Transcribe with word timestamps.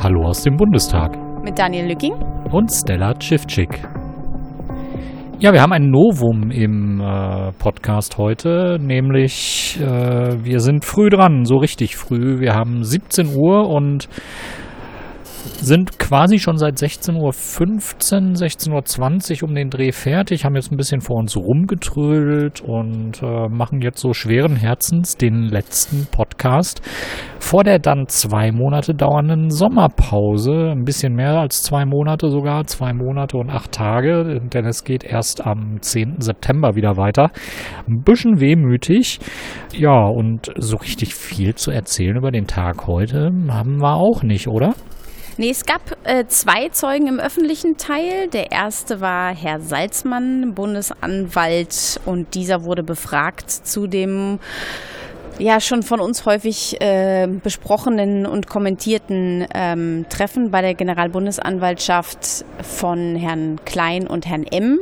Hallo 0.00 0.26
aus 0.26 0.42
dem 0.42 0.56
Bundestag. 0.56 1.16
Mit 1.42 1.58
Daniel 1.58 1.86
Lücking 1.86 2.12
und 2.50 2.68
Stella 2.70 3.14
Tschiffczyk. 3.14 3.80
Ja, 5.38 5.52
wir 5.52 5.62
haben 5.62 5.72
ein 5.72 5.88
Novum 5.88 6.50
im 6.50 7.00
äh, 7.00 7.52
Podcast 7.52 8.18
heute, 8.18 8.78
nämlich 8.80 9.78
äh, 9.80 10.44
wir 10.44 10.60
sind 10.60 10.84
früh 10.84 11.08
dran, 11.08 11.44
so 11.44 11.56
richtig 11.56 11.96
früh. 11.96 12.40
Wir 12.40 12.54
haben 12.54 12.82
17 12.82 13.34
Uhr 13.34 13.68
und 13.70 14.08
sind 15.60 15.98
quasi 15.98 16.38
schon 16.38 16.56
seit 16.56 16.76
16.15 16.76 17.20
Uhr, 17.20 17.30
16.20 17.30 19.42
Uhr 19.42 19.48
um 19.48 19.54
den 19.54 19.70
Dreh 19.70 19.92
fertig, 19.92 20.44
haben 20.44 20.56
jetzt 20.56 20.72
ein 20.72 20.76
bisschen 20.76 21.00
vor 21.00 21.16
uns 21.16 21.36
rumgetrödelt 21.36 22.60
und 22.60 23.22
äh, 23.22 23.48
machen 23.48 23.80
jetzt 23.80 24.00
so 24.00 24.12
schweren 24.12 24.56
Herzens 24.56 25.16
den 25.16 25.44
letzten 25.44 26.06
Podcast 26.10 26.82
vor 27.38 27.62
der 27.62 27.78
dann 27.78 28.06
zwei 28.08 28.52
Monate 28.52 28.94
dauernden 28.94 29.50
Sommerpause. 29.50 30.72
Ein 30.72 30.84
bisschen 30.84 31.14
mehr 31.14 31.38
als 31.38 31.62
zwei 31.62 31.84
Monate 31.84 32.30
sogar, 32.30 32.64
zwei 32.64 32.94
Monate 32.94 33.36
und 33.36 33.50
acht 33.50 33.72
Tage, 33.72 34.40
denn 34.40 34.64
es 34.64 34.82
geht 34.82 35.04
erst 35.04 35.44
am 35.44 35.78
10. 35.80 36.20
September 36.20 36.74
wieder 36.74 36.96
weiter. 36.96 37.30
Ein 37.86 38.02
bisschen 38.02 38.40
wehmütig. 38.40 39.20
Ja, 39.74 40.06
und 40.06 40.52
so 40.56 40.78
richtig 40.78 41.14
viel 41.14 41.54
zu 41.54 41.70
erzählen 41.70 42.16
über 42.16 42.30
den 42.30 42.46
Tag 42.46 42.86
heute 42.86 43.30
haben 43.48 43.78
wir 43.78 43.94
auch 43.94 44.22
nicht, 44.22 44.48
oder? 44.48 44.74
Nee, 45.36 45.50
es 45.50 45.66
gab 45.66 45.96
äh, 46.04 46.26
zwei 46.28 46.68
Zeugen 46.68 47.08
im 47.08 47.18
öffentlichen 47.18 47.76
Teil. 47.76 48.28
Der 48.28 48.52
erste 48.52 49.00
war 49.00 49.34
Herr 49.34 49.60
Salzmann, 49.60 50.54
Bundesanwalt, 50.54 52.00
und 52.04 52.34
dieser 52.34 52.62
wurde 52.62 52.84
befragt 52.84 53.50
zu 53.50 53.88
dem 53.88 54.38
ja 55.40 55.60
schon 55.60 55.82
von 55.82 55.98
uns 55.98 56.24
häufig 56.26 56.80
äh, 56.80 57.26
besprochenen 57.26 58.26
und 58.26 58.46
kommentierten 58.46 59.44
ähm, 59.52 60.06
Treffen 60.08 60.52
bei 60.52 60.62
der 60.62 60.74
Generalbundesanwaltschaft 60.74 62.44
von 62.62 63.16
Herrn 63.16 63.58
Klein 63.64 64.06
und 64.06 64.26
Herrn 64.26 64.44
M. 64.44 64.78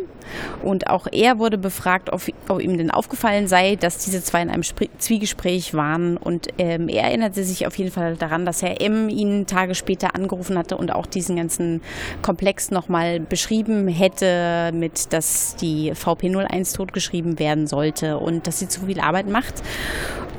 Und 0.63 0.89
auch 0.89 1.07
er 1.11 1.39
wurde 1.39 1.59
befragt, 1.59 2.13
ob, 2.13 2.23
ob 2.49 2.61
ihm 2.61 2.77
denn 2.77 2.91
aufgefallen 2.91 3.49
sei, 3.49 3.77
dass 3.77 3.99
diese 3.99 4.23
zwei 4.23 4.43
in 4.43 4.51
einem 4.51 4.63
Spr 4.63 4.87
Zwiegespräch 4.99 5.75
waren. 5.75 6.17
Und 6.17 6.49
ähm, 6.59 6.89
er 6.89 7.05
erinnerte 7.05 7.45
sich 7.45 7.67
auf 7.67 7.77
jeden 7.77 7.91
Fall 7.91 8.17
daran, 8.17 8.47
dass 8.47 8.63
Herr 8.63 8.81
M. 8.81 9.09
ihn 9.09 9.47
Tage 9.47 9.75
später 9.75 10.15
angerufen 10.15 10.59
hatte 10.59 10.77
und 10.77 10.93
auch 10.93 11.07
diesen 11.07 11.37
ganzen 11.37 11.83
Komplex 12.21 12.71
nochmal 12.71 13.21
beschrieben 13.21 13.89
hätte, 13.89 14.71
mit 14.75 15.13
dass 15.13 15.57
die 15.57 15.93
VP01 15.93 16.77
totgeschrieben 16.77 17.39
werden 17.39 17.67
sollte 17.67 18.19
und 18.19 18.47
dass 18.47 18.59
sie 18.59 18.69
zu 18.69 18.87
viel 18.87 19.01
Arbeit 19.01 19.29
macht. 19.29 19.63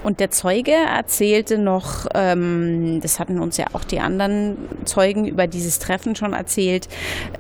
Und 0.04 0.20
der 0.20 0.32
Zeuge 0.32 0.72
erzählte 0.72 1.58
noch, 1.58 2.06
ähm, 2.14 3.00
das 3.02 3.20
hatten 3.20 3.40
uns 3.40 3.58
ja 3.58 3.68
auch 3.74 3.84
die 3.84 4.00
anderen 4.00 4.58
Zeugen 4.86 5.26
über 5.26 5.48
dieses 5.48 5.80
Treffen 5.80 6.16
schon 6.16 6.34
erzählt, 6.34 6.88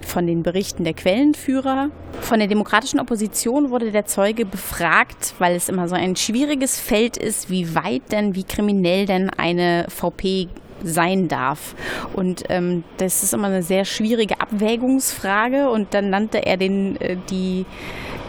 von 0.01 0.25
den 0.25 0.43
Berichten 0.43 0.83
der 0.83 0.93
Quellenführer. 0.93 1.89
Von 2.21 2.39
der 2.39 2.47
demokratischen 2.47 2.99
Opposition 2.99 3.69
wurde 3.69 3.91
der 3.91 4.05
Zeuge 4.05 4.45
befragt, 4.45 5.35
weil 5.39 5.55
es 5.55 5.67
immer 5.67 5.87
so 5.87 5.95
ein 5.95 6.15
schwieriges 6.15 6.79
Feld 6.79 7.17
ist, 7.17 7.49
wie 7.49 7.75
weit 7.75 8.11
denn, 8.11 8.35
wie 8.35 8.43
kriminell 8.43 9.05
denn 9.05 9.29
eine 9.29 9.85
VP 9.89 10.47
sein 10.83 11.27
darf. 11.27 11.75
Und 12.13 12.43
ähm, 12.49 12.83
das 12.97 13.23
ist 13.23 13.33
immer 13.33 13.47
eine 13.47 13.63
sehr 13.63 13.85
schwierige 13.85 14.39
Abwägungsfrage. 14.39 15.69
Und 15.69 15.93
dann 15.93 16.09
nannte 16.09 16.45
er 16.45 16.57
den, 16.57 16.99
äh, 17.01 17.17
die, 17.29 17.65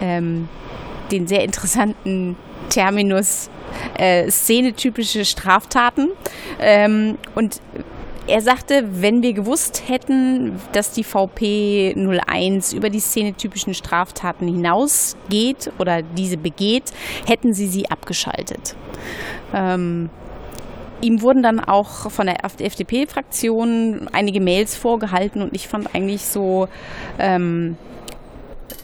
ähm, 0.00 0.48
den 1.10 1.26
sehr 1.26 1.44
interessanten 1.44 2.36
Terminus 2.74 3.50
äh, 3.96 4.28
szenetypische 4.28 5.24
Straftaten. 5.24 6.10
Ähm, 6.60 7.18
und 7.36 7.60
er 8.26 8.40
sagte, 8.40 8.84
wenn 8.90 9.22
wir 9.22 9.32
gewusst 9.32 9.84
hätten, 9.86 10.58
dass 10.72 10.92
die 10.92 11.04
VP 11.04 11.94
01 11.96 12.72
über 12.72 12.90
die 12.90 12.98
szenetypischen 12.98 13.74
Straftaten 13.74 14.48
hinausgeht 14.48 15.70
oder 15.78 16.02
diese 16.02 16.36
begeht, 16.36 16.92
hätten 17.26 17.52
sie 17.52 17.68
sie 17.68 17.90
abgeschaltet. 17.90 18.74
Ähm, 19.54 20.10
ihm 21.00 21.22
wurden 21.22 21.42
dann 21.42 21.60
auch 21.60 22.10
von 22.10 22.26
der 22.26 22.44
FDP-Fraktion 22.44 24.08
einige 24.12 24.40
Mails 24.40 24.74
vorgehalten 24.74 25.42
und 25.42 25.54
ich 25.54 25.68
fand 25.68 25.94
eigentlich 25.94 26.22
so 26.22 26.66
ähm, 27.18 27.76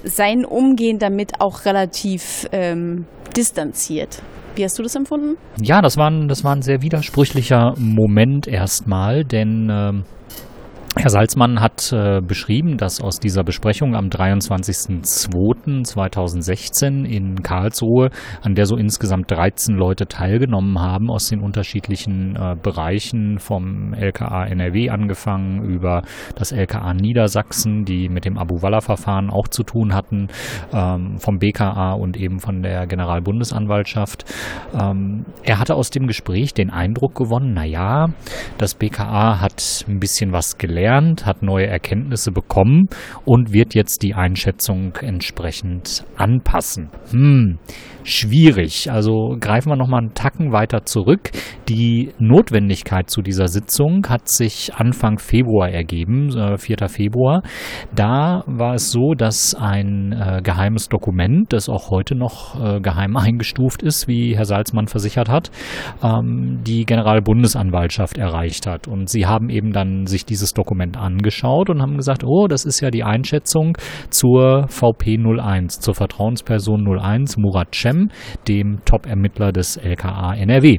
sein 0.05 0.44
Umgehen 0.44 0.99
damit 0.99 1.41
auch 1.41 1.65
relativ 1.65 2.49
ähm, 2.53 3.06
distanziert. 3.37 4.22
Wie 4.56 4.65
hast 4.65 4.78
du 4.78 4.83
das 4.83 4.94
empfunden? 4.94 5.37
Ja, 5.61 5.81
das 5.81 5.97
war 5.97 6.11
ein, 6.11 6.28
das 6.28 6.44
war 6.44 6.55
ein 6.55 6.62
sehr 6.62 6.83
widersprüchlicher 6.83 7.75
Moment 7.78 8.49
erstmal, 8.49 9.25
denn 9.25 9.69
ähm, 9.71 10.05
Herr 10.96 11.10
Salzmann 11.10 11.60
hat 11.60 11.92
äh, 11.92 12.20
beschrieben, 12.20 12.76
dass 12.76 13.00
aus 13.00 13.20
dieser 13.20 13.44
Besprechung 13.44 13.94
am 13.94 14.08
23.02.2016 14.08 17.04
in 17.04 17.44
Karlsruhe, 17.44 18.10
an 18.42 18.56
der 18.56 18.66
so 18.66 18.74
insgesamt 18.74 19.30
13 19.30 19.76
Leute 19.76 20.08
teilgenommen 20.08 20.80
haben 20.80 21.08
aus 21.08 21.28
den 21.28 21.42
unterschiedlichen 21.42 22.34
äh, 22.34 22.56
Bereichen, 22.60 23.38
vom 23.38 23.94
LKA 23.94 24.46
NRW 24.46 24.90
angefangen 24.90 25.62
über 25.62 26.02
das 26.34 26.50
LKA 26.50 26.92
Niedersachsen, 26.94 27.84
die 27.84 28.08
mit 28.08 28.24
dem 28.24 28.36
Abu-Walla-Verfahren 28.36 29.30
auch 29.30 29.46
zu 29.46 29.62
tun 29.62 29.94
hatten, 29.94 30.26
ähm, 30.72 31.18
vom 31.18 31.38
BKA 31.38 31.92
und 31.92 32.16
eben 32.16 32.40
von 32.40 32.62
der 32.62 32.88
Generalbundesanwaltschaft. 32.88 34.24
Ähm, 34.74 35.24
er 35.44 35.60
hatte 35.60 35.76
aus 35.76 35.90
dem 35.90 36.08
Gespräch 36.08 36.52
den 36.52 36.70
Eindruck 36.70 37.14
gewonnen, 37.14 37.52
na 37.54 37.64
ja, 37.64 38.08
das 38.58 38.74
BKA 38.74 39.38
hat 39.40 39.84
ein 39.86 40.00
bisschen 40.00 40.32
was 40.32 40.58
gelernt 40.58 40.79
gelernt, 40.80 41.26
hat 41.26 41.42
neue 41.42 41.66
Erkenntnisse 41.66 42.32
bekommen 42.32 42.88
und 43.26 43.52
wird 43.52 43.74
jetzt 43.74 44.02
die 44.02 44.14
Einschätzung 44.14 44.94
entsprechend 45.02 46.04
anpassen. 46.16 46.88
Hm, 47.10 47.58
schwierig. 48.03 48.91
Also 48.91 49.37
greifen 49.38 49.71
wir 49.71 49.77
nochmal 49.77 50.00
einen 50.00 50.15
Tacken 50.15 50.53
weiter 50.53 50.84
zurück. 50.84 51.31
Die 51.69 52.11
Notwendigkeit 52.19 53.11
zu 53.11 53.22
dieser 53.22 53.49
Sitzung 53.49 54.06
hat 54.09 54.28
sich 54.28 54.75
Anfang 54.75 55.19
Februar 55.19 55.69
ergeben, 55.69 56.37
äh, 56.37 56.56
4. 56.56 56.88
Februar. 56.88 57.43
Da 57.94 58.43
war 58.47 58.75
es 58.75 58.91
so, 58.91 59.15
dass 59.15 59.55
ein 59.55 60.12
äh, 60.12 60.41
geheimes 60.43 60.88
Dokument, 60.88 61.53
das 61.53 61.69
auch 61.69 61.91
heute 61.91 62.15
noch 62.15 62.59
äh, 62.59 62.81
geheim 62.81 63.16
eingestuft 63.19 63.83
ist, 63.83 64.09
wie 64.09 64.37
Herr 64.37 64.47
Salzmann 64.47 64.87
versichert 64.87 65.28
hat, 65.28 65.50
ähm, 66.03 66.61
die 66.67 66.84
Generalbundesanwaltschaft 66.84 68.19
erreicht 68.19 68.67
hat. 68.67 68.88
Und 68.88 69.09
sie 69.09 69.27
haben 69.27 69.50
eben 69.50 69.72
dann 69.72 70.06
sich 70.06 70.25
dieses 70.25 70.55
Dokument 70.55 70.71
Dokument 70.71 70.97
angeschaut 70.97 71.69
und 71.69 71.82
haben 71.82 71.97
gesagt, 71.97 72.22
oh, 72.25 72.47
das 72.47 72.65
ist 72.65 72.81
ja 72.81 72.91
die 72.91 73.03
Einschätzung 73.03 73.77
zur 74.09 74.69
VP 74.69 75.19
01, 75.19 75.81
zur 75.81 75.94
Vertrauensperson 75.94 76.87
01, 76.87 77.37
Murat 77.37 77.75
Cem, 77.75 77.89
dem 78.48 78.78
Top-Ermittler 78.84 79.52
des 79.52 79.76
LKA 79.76 80.34
NRW. 80.34 80.78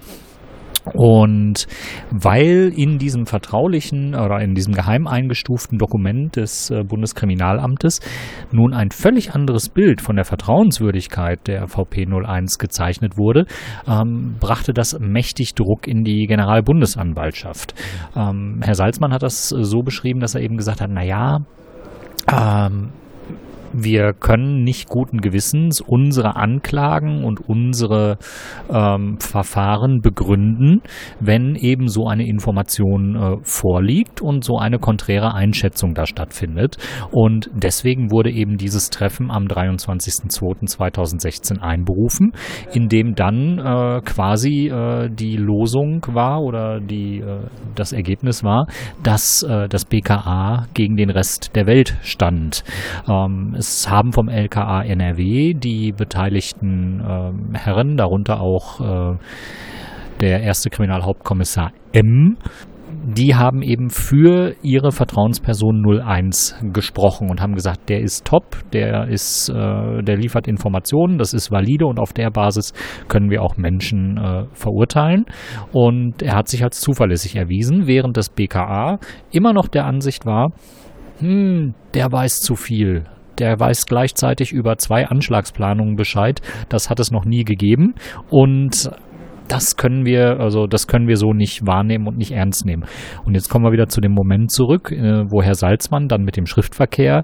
Und 0.83 1.67
weil 2.09 2.71
in 2.75 2.97
diesem 2.97 3.27
vertraulichen 3.27 4.15
oder 4.15 4.39
in 4.39 4.55
diesem 4.55 4.73
geheim 4.73 5.05
eingestuften 5.05 5.77
Dokument 5.77 6.35
des 6.35 6.71
äh, 6.71 6.83
Bundeskriminalamtes 6.83 7.99
nun 8.51 8.73
ein 8.73 8.89
völlig 8.89 9.35
anderes 9.35 9.69
Bild 9.69 10.01
von 10.01 10.15
der 10.15 10.25
Vertrauenswürdigkeit 10.25 11.47
der 11.47 11.67
VP 11.67 12.07
01 12.07 12.57
gezeichnet 12.57 13.17
wurde, 13.17 13.45
ähm, 13.87 14.37
brachte 14.39 14.73
das 14.73 14.97
mächtig 14.99 15.53
Druck 15.53 15.87
in 15.87 16.03
die 16.03 16.25
Generalbundesanwaltschaft. 16.25 17.75
Ähm, 18.15 18.61
Herr 18.63 18.75
Salzmann 18.75 19.13
hat 19.13 19.21
das 19.21 19.49
so 19.49 19.81
beschrieben, 19.83 20.19
dass 20.19 20.33
er 20.33 20.41
eben 20.41 20.57
gesagt 20.57 20.81
hat, 20.81 20.89
na 20.91 21.03
ja, 21.03 21.41
ähm, 22.27 22.89
wir 23.73 24.13
können 24.13 24.63
nicht 24.63 24.87
guten 24.89 25.21
Gewissens 25.21 25.81
unsere 25.81 26.35
Anklagen 26.35 27.23
und 27.23 27.47
unsere 27.47 28.17
ähm, 28.69 29.17
Verfahren 29.19 30.01
begründen, 30.01 30.81
wenn 31.19 31.55
eben 31.55 31.87
so 31.87 32.07
eine 32.07 32.27
Information 32.27 33.15
äh, 33.15 33.37
vorliegt 33.43 34.21
und 34.21 34.43
so 34.43 34.57
eine 34.57 34.79
konträre 34.79 35.33
Einschätzung 35.33 35.93
da 35.93 36.05
stattfindet. 36.05 36.75
Und 37.11 37.49
deswegen 37.53 38.11
wurde 38.11 38.31
eben 38.31 38.57
dieses 38.57 38.89
Treffen 38.89 39.31
am 39.31 39.45
23.02.2016 39.45 41.59
einberufen, 41.59 42.33
in 42.73 42.89
dem 42.89 43.15
dann 43.15 43.59
äh, 43.59 44.01
quasi 44.01 44.67
äh, 44.67 45.09
die 45.09 45.37
Losung 45.37 46.05
war 46.11 46.41
oder 46.41 46.79
die, 46.79 47.19
äh, 47.19 47.45
das 47.75 47.93
Ergebnis 47.93 48.43
war, 48.43 48.67
dass 49.03 49.43
äh, 49.43 49.67
das 49.67 49.85
BKA 49.85 50.65
gegen 50.73 50.97
den 50.97 51.09
Rest 51.09 51.55
der 51.55 51.67
Welt 51.67 51.97
stand. 52.01 52.63
Ähm, 53.07 53.55
es 53.61 53.89
haben 53.89 54.11
vom 54.11 54.27
LKA 54.27 54.83
NRW 54.83 55.53
die 55.53 55.91
beteiligten 55.91 56.99
äh, 56.99 57.57
Herren, 57.57 57.95
darunter 57.95 58.41
auch 58.41 58.79
äh, 59.13 59.17
der 60.19 60.41
erste 60.41 60.69
Kriminalhauptkommissar 60.69 61.71
M, 61.93 62.37
die 63.03 63.35
haben 63.35 63.61
eben 63.61 63.89
für 63.89 64.55
ihre 64.61 64.91
Vertrauensperson 64.91 65.83
01 66.01 66.55
gesprochen 66.73 67.29
und 67.29 67.41
haben 67.41 67.55
gesagt, 67.55 67.89
der 67.89 68.01
ist 68.01 68.25
top, 68.25 68.57
der 68.73 69.07
ist, 69.07 69.49
äh, 69.49 70.03
der 70.03 70.17
liefert 70.17 70.47
Informationen, 70.47 71.17
das 71.17 71.33
ist 71.33 71.51
valide 71.51 71.85
und 71.85 71.99
auf 71.99 72.13
der 72.13 72.29
Basis 72.29 72.73
können 73.07 73.29
wir 73.29 73.41
auch 73.41 73.57
Menschen 73.57 74.17
äh, 74.17 74.45
verurteilen. 74.53 75.25
Und 75.71 76.21
er 76.21 76.35
hat 76.35 76.47
sich 76.47 76.63
als 76.63 76.79
zuverlässig 76.81 77.35
erwiesen, 77.35 77.87
während 77.87 78.17
das 78.17 78.29
BKA 78.29 78.99
immer 79.31 79.53
noch 79.53 79.67
der 79.67 79.85
Ansicht 79.85 80.25
war, 80.25 80.51
hm, 81.19 81.73
der 81.93 82.11
weiß 82.11 82.41
zu 82.41 82.55
viel. 82.55 83.05
Der 83.41 83.59
weiß 83.59 83.87
gleichzeitig 83.87 84.51
über 84.51 84.77
zwei 84.77 85.07
Anschlagsplanungen 85.07 85.95
Bescheid. 85.95 86.41
Das 86.69 86.91
hat 86.91 86.99
es 86.99 87.09
noch 87.09 87.25
nie 87.25 87.43
gegeben. 87.43 87.95
Und 88.29 88.91
das 89.47 89.77
können 89.77 90.05
wir, 90.05 90.39
also 90.39 90.67
das 90.67 90.85
können 90.85 91.07
wir 91.07 91.17
so 91.17 91.33
nicht 91.33 91.65
wahrnehmen 91.65 92.07
und 92.07 92.19
nicht 92.19 92.33
ernst 92.33 92.67
nehmen. 92.67 92.85
Und 93.25 93.33
jetzt 93.33 93.49
kommen 93.49 93.65
wir 93.65 93.71
wieder 93.71 93.87
zu 93.87 93.99
dem 93.99 94.11
Moment 94.11 94.51
zurück, 94.51 94.91
äh, 94.91 95.25
wo 95.31 95.41
Herr 95.41 95.55
Salzmann 95.55 96.07
dann 96.07 96.21
mit 96.21 96.37
dem 96.37 96.45
Schriftverkehr 96.45 97.23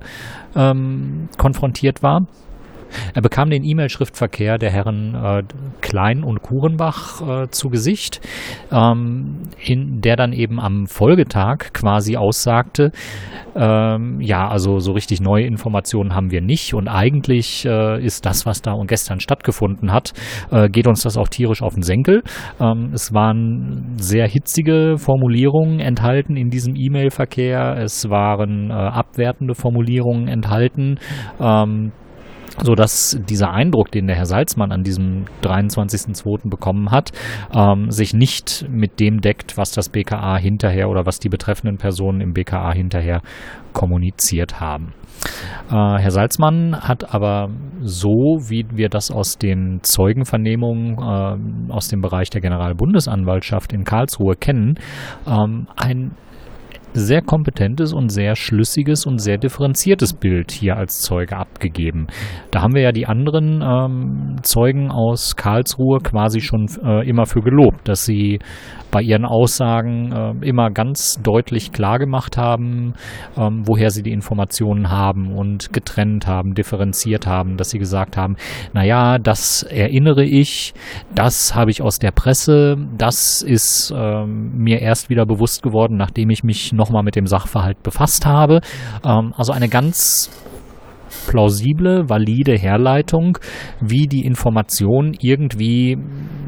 ähm, 0.56 1.30
konfrontiert 1.38 2.02
war. 2.02 2.26
Er 3.14 3.22
bekam 3.22 3.50
den 3.50 3.64
E-Mail-Schriftverkehr 3.64 4.58
der 4.58 4.72
Herren 4.72 5.16
äh, 5.16 5.44
Klein 5.82 6.24
und 6.24 6.42
Kurenbach 6.42 7.22
äh, 7.22 7.50
zu 7.50 7.70
Gesicht, 7.70 8.22
ähm, 8.72 9.44
in 9.64 10.02
der 10.02 10.16
dann 10.16 10.34
eben 10.34 10.60
am 10.60 10.88
Folgetag 10.88 11.74
quasi 11.74 12.18
aussagte, 12.18 12.92
ähm, 13.56 14.22
ja, 14.22 14.48
also 14.48 14.80
so 14.80 14.92
richtig 14.92 15.20
neue 15.22 15.46
Informationen 15.46 16.14
haben 16.14 16.32
wir 16.32 16.42
nicht 16.42 16.74
und 16.74 16.88
eigentlich 16.88 17.66
äh, 17.66 18.04
ist 18.04 18.26
das, 18.26 18.46
was 18.46 18.62
da 18.62 18.74
und 18.74 18.88
gestern 18.88 19.20
stattgefunden 19.20 19.92
hat, 19.92 20.14
äh, 20.52 20.70
geht 20.70 20.88
uns 20.88 21.02
das 21.02 21.18
auch 21.18 21.28
tierisch 21.28 21.62
auf 21.62 21.74
den 21.74 21.84
Senkel. 21.84 22.24
Ähm, 22.60 22.92
es 22.94 23.14
waren 23.14 23.96
sehr 23.98 24.28
hitzige 24.28 24.98
Formulierungen 24.98 25.80
enthalten 25.80 26.36
in 26.36 26.50
diesem 26.50 26.76
E-Mail-Verkehr. 26.76 27.78
Es 27.78 28.10
waren 28.10 28.70
äh, 28.70 28.74
abwertende 28.74 29.56
Formulierungen 29.56 30.28
enthalten. 30.28 31.00
Ähm, 31.40 31.92
so 32.64 32.74
dass 32.76 33.20
dieser 33.30 33.52
Eindruck, 33.52 33.92
den 33.92 34.08
der 34.08 34.16
Herr 34.16 34.26
Salzmann 34.26 34.72
an 34.72 34.84
diesem 34.84 35.26
23.02. 35.44 36.50
bekommen 36.50 36.92
hat, 36.92 37.12
ähm, 37.54 37.92
sich 37.92 38.14
nicht 38.14 38.66
mit 38.70 39.00
dem 39.00 39.22
deckt, 39.22 39.58
was 39.58 39.72
das 39.72 39.90
BKA 39.90 40.38
hinterher 40.38 40.90
oder 40.90 41.06
was 41.06 41.20
die 41.20 41.30
betreffenden 41.30 41.78
Personen 41.78 42.22
im 42.22 42.34
BKA 42.34 42.74
hinterher 42.74 43.22
kommuniziert 43.74 44.60
haben. 44.60 44.94
Äh, 45.70 45.74
Herr 45.74 46.12
Salzmann 46.12 46.76
hat 46.80 47.14
aber 47.14 47.50
so, 47.82 48.40
wie 48.48 48.66
wir 48.72 48.90
das 48.90 49.12
aus 49.12 49.38
den 49.38 49.80
Zeugenvernehmungen 49.84 50.98
äh, 50.98 51.72
aus 51.72 51.88
dem 51.88 52.02
Bereich 52.02 52.30
der 52.30 52.42
Generalbundesanwaltschaft 52.42 53.74
in 53.74 53.84
Karlsruhe 53.84 54.36
kennen, 54.36 54.76
ähm, 55.28 55.68
ein 55.76 56.12
sehr 56.98 57.22
kompetentes 57.22 57.94
und 57.94 58.10
sehr 58.10 58.36
schlüssiges 58.36 59.06
und 59.06 59.20
sehr 59.20 59.38
differenziertes 59.38 60.14
Bild 60.14 60.52
hier 60.52 60.78
als 60.78 61.02
Zeuge 61.02 61.38
abgegeben. 61.38 62.08
Da 62.52 62.62
haben 62.62 62.74
wir 62.74 62.82
ja 62.82 62.92
die 62.92 63.06
anderen 63.06 63.62
ähm, 63.62 64.36
Zeugen 64.44 64.92
aus 64.92 65.36
Karlsruhe 65.36 66.00
quasi 66.00 66.42
schon 66.42 66.68
äh, 66.84 67.08
immer 67.08 67.26
für 67.26 67.42
gelobt, 67.42 67.88
dass 67.88 68.06
sie 68.06 68.40
bei 68.98 69.04
ihren 69.04 69.26
Aussagen 69.26 70.12
äh, 70.12 70.48
immer 70.48 70.72
ganz 70.72 71.22
deutlich 71.22 71.72
klargemacht 71.72 72.36
haben, 72.36 72.96
ähm, 73.38 73.62
woher 73.68 73.92
sie 73.92 74.02
die 74.02 74.12
Informationen 74.12 74.90
haben 74.90 75.36
und 75.36 75.72
getrennt 75.72 76.26
haben, 76.26 76.56
differenziert 76.56 77.28
haben, 77.28 77.58
dass 77.58 77.70
sie 77.70 77.78
gesagt 77.78 78.18
haben, 78.18 78.38
naja, 78.74 79.20
das 79.20 79.62
erinnere 79.62 80.24
ich, 80.24 80.74
das 81.14 81.54
habe 81.54 81.70
ich 81.70 81.84
aus 81.84 82.00
der 82.00 82.10
Presse, 82.10 82.76
das 82.98 83.44
ist 83.44 83.94
ähm, 83.96 84.58
mir 84.58 84.82
erst 84.82 85.12
wieder 85.12 85.28
bewusst 85.28 85.62
geworden, 85.62 85.96
nachdem 85.96 86.32
ich 86.32 86.44
mich 86.44 86.74
nochmal 86.74 87.04
mit 87.04 87.16
dem 87.16 87.28
Sachverhalt 87.28 87.84
befasst 87.84 88.26
habe. 88.26 88.62
Ähm, 89.06 89.32
also 89.38 89.54
eine 89.54 89.70
ganz 89.70 90.32
plausible, 91.28 92.10
valide 92.10 92.58
Herleitung, 92.58 93.38
wie 93.82 94.08
die 94.08 94.26
Information 94.26 95.14
irgendwie 95.20 95.98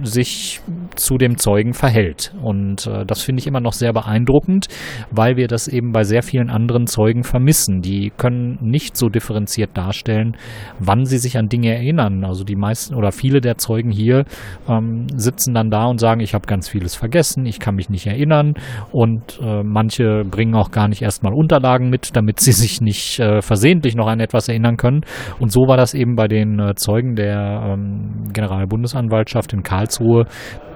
sich 0.03 0.61
zu 0.95 1.17
dem 1.17 1.37
Zeugen 1.37 1.73
verhält. 1.73 2.33
Und 2.41 2.87
äh, 2.87 3.05
das 3.05 3.21
finde 3.21 3.41
ich 3.41 3.47
immer 3.47 3.59
noch 3.59 3.73
sehr 3.73 3.93
beeindruckend, 3.93 4.67
weil 5.11 5.35
wir 5.35 5.47
das 5.47 5.67
eben 5.67 5.91
bei 5.91 6.03
sehr 6.03 6.23
vielen 6.23 6.49
anderen 6.49 6.87
Zeugen 6.87 7.23
vermissen. 7.23 7.81
Die 7.81 8.11
können 8.15 8.57
nicht 8.61 8.97
so 8.97 9.09
differenziert 9.09 9.75
darstellen, 9.75 10.35
wann 10.79 11.05
sie 11.05 11.17
sich 11.17 11.37
an 11.37 11.47
Dinge 11.47 11.73
erinnern. 11.73 12.23
Also 12.23 12.43
die 12.43 12.55
meisten 12.55 12.95
oder 12.95 13.11
viele 13.11 13.41
der 13.41 13.57
Zeugen 13.57 13.91
hier 13.91 14.25
ähm, 14.67 15.07
sitzen 15.15 15.53
dann 15.53 15.69
da 15.69 15.85
und 15.85 15.99
sagen, 15.99 16.21
ich 16.21 16.33
habe 16.33 16.47
ganz 16.47 16.69
vieles 16.69 16.95
vergessen, 16.95 17.45
ich 17.45 17.59
kann 17.59 17.75
mich 17.75 17.89
nicht 17.89 18.07
erinnern. 18.07 18.53
Und 18.91 19.39
äh, 19.41 19.63
manche 19.63 20.23
bringen 20.29 20.55
auch 20.55 20.71
gar 20.71 20.87
nicht 20.87 21.01
erstmal 21.01 21.33
Unterlagen 21.33 21.89
mit, 21.89 22.15
damit 22.15 22.39
sie 22.39 22.51
sich 22.51 22.81
nicht 22.81 23.19
äh, 23.19 23.41
versehentlich 23.41 23.95
noch 23.95 24.07
an 24.07 24.19
etwas 24.19 24.47
erinnern 24.47 24.68
können. 24.77 25.01
Und 25.39 25.51
so 25.51 25.61
war 25.67 25.77
das 25.77 25.93
eben 25.93 26.15
bei 26.15 26.27
den 26.27 26.59
äh, 26.59 26.75
Zeugen 26.75 27.15
der 27.15 27.73
ähm, 27.73 28.29
Generalbundesanwaltschaft 28.33 29.53
in 29.53 29.63
Karlsruhe 29.63 30.25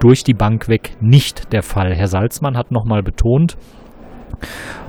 durch 0.00 0.24
die 0.24 0.34
Bank 0.34 0.68
weg 0.68 0.96
nicht 1.00 1.52
der 1.52 1.62
Fall. 1.62 1.94
Herr 1.94 2.08
Salzmann 2.08 2.56
hat 2.56 2.70
nochmal 2.70 3.02
betont, 3.02 3.56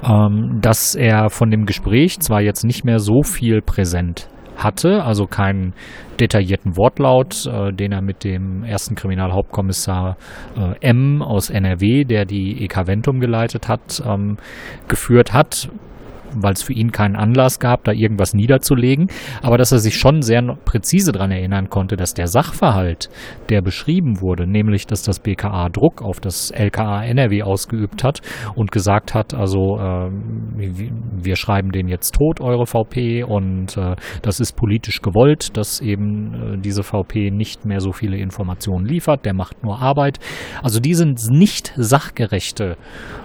ähm, 0.04 0.60
dass 0.62 0.96
er 0.96 1.30
von 1.30 1.50
dem 1.50 1.66
Gespräch 1.66 2.20
zwar 2.20 2.42
jetzt 2.42 2.64
nicht 2.64 2.86
mehr 2.86 3.00
so 3.00 3.22
viel 3.24 3.62
präsent 3.62 4.28
hatte, 4.58 5.04
also 5.04 5.26
keinen 5.26 5.74
detaillierten 6.20 6.78
Wortlaut, 6.78 7.46
äh, 7.46 7.74
den 7.74 7.92
er 7.92 8.02
mit 8.02 8.24
dem 8.24 8.64
ersten 8.64 8.96
Kriminalhauptkommissar 8.96 10.18
äh, 10.58 10.88
M 10.88 11.22
aus 11.22 11.50
NRW, 11.50 12.06
der 12.06 12.26
die 12.26 12.64
EK 12.64 12.88
Ventum 12.88 13.20
geleitet 13.20 13.68
hat, 13.68 14.02
ähm, 14.06 14.38
geführt 14.88 15.34
hat, 15.34 15.70
weil 16.36 16.54
es 16.54 16.64
für 16.64 16.74
ihn 16.74 16.92
keinen 16.92 17.16
Anlass 17.16 17.60
gab, 17.60 17.84
da 17.84 17.92
irgendwas 17.92 18.34
niederzulegen, 18.34 19.08
aber 19.42 19.58
dass 19.58 19.72
er 19.72 19.80
sich 19.80 19.98
schon 19.98 20.22
sehr 20.22 20.42
präzise 20.66 21.12
daran 21.12 21.32
erinnern 21.32 21.70
konnte, 21.70 21.96
dass 21.96 22.14
der 22.14 22.28
Sachverhalt, 22.28 23.10
der 23.50 23.62
beschrieben 23.62 24.22
wurde, 24.22 24.48
nämlich 24.48 24.86
dass 24.86 25.02
das 25.04 25.20
BKA 25.20 25.70
Druck 25.70 26.02
auf 26.02 26.20
das 26.20 26.52
LKA 26.52 27.04
NRW 27.04 27.44
ausgeübt 27.44 28.04
hat 28.04 28.22
und 28.56 28.72
gesagt 28.72 29.14
hat, 29.14 29.34
also 29.34 29.78
äh, 29.80 30.10
wir 30.58 31.36
schreiben 31.36 31.72
den 31.72 31.88
jetzt 31.88 32.16
tot, 32.16 32.42
eure 32.42 32.66
VP, 32.66 33.24
und 33.24 33.78
äh, 33.78 33.96
das 34.22 34.40
ist 34.40 34.56
politisch 34.56 35.02
gewollt, 35.02 35.58
dass 35.58 35.82
eben 35.82 36.34
äh, 36.34 36.58
diese 36.58 36.84
VP 36.84 37.32
nicht 37.32 37.66
mehr 37.66 37.80
so 37.80 37.92
viele 37.92 38.18
Informationen 38.18 38.86
liefert, 38.86 39.26
der 39.26 39.34
macht 39.34 39.64
nur 39.64 39.82
Arbeit. 39.82 40.20
Also 40.62 40.80
die 40.80 40.94
sind 40.94 41.20
nicht 41.30 41.74
sachgerechte 41.76 42.78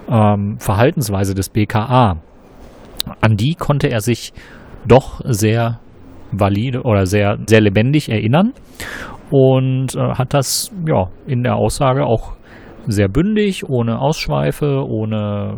ähm, 0.09 0.59
Verhaltensweise 0.59 1.35
des 1.35 1.49
BKA 1.49 2.21
an 3.21 3.37
die 3.37 3.55
konnte 3.55 3.89
er 3.89 4.01
sich 4.01 4.33
doch 4.87 5.21
sehr 5.25 5.81
valide 6.33 6.83
oder 6.83 7.07
sehr, 7.07 7.39
sehr 7.47 7.61
lebendig 7.61 8.09
erinnern 8.09 8.53
und 9.31 9.95
äh, 9.95 10.15
hat 10.15 10.35
das 10.35 10.71
ja 10.87 11.09
in 11.27 11.43
der 11.43 11.57
Aussage 11.57 12.05
auch 12.05 12.35
sehr 12.87 13.09
bündig, 13.09 13.69
ohne 13.69 14.01
Ausschweife, 14.01 14.85
ohne 14.87 15.57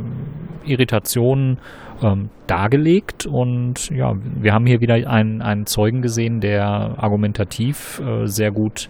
Irritationen 0.65 1.59
ähm, 2.03 2.31
dargelegt. 2.47 3.27
Und 3.27 3.91
ja, 3.91 4.13
wir 4.41 4.53
haben 4.53 4.67
hier 4.67 4.81
wieder 4.81 4.95
einen, 5.09 5.41
einen 5.41 5.67
Zeugen 5.67 6.03
gesehen, 6.03 6.41
der 6.41 6.65
argumentativ 6.99 8.01
äh, 8.01 8.27
sehr 8.27 8.51
gut 8.51 8.89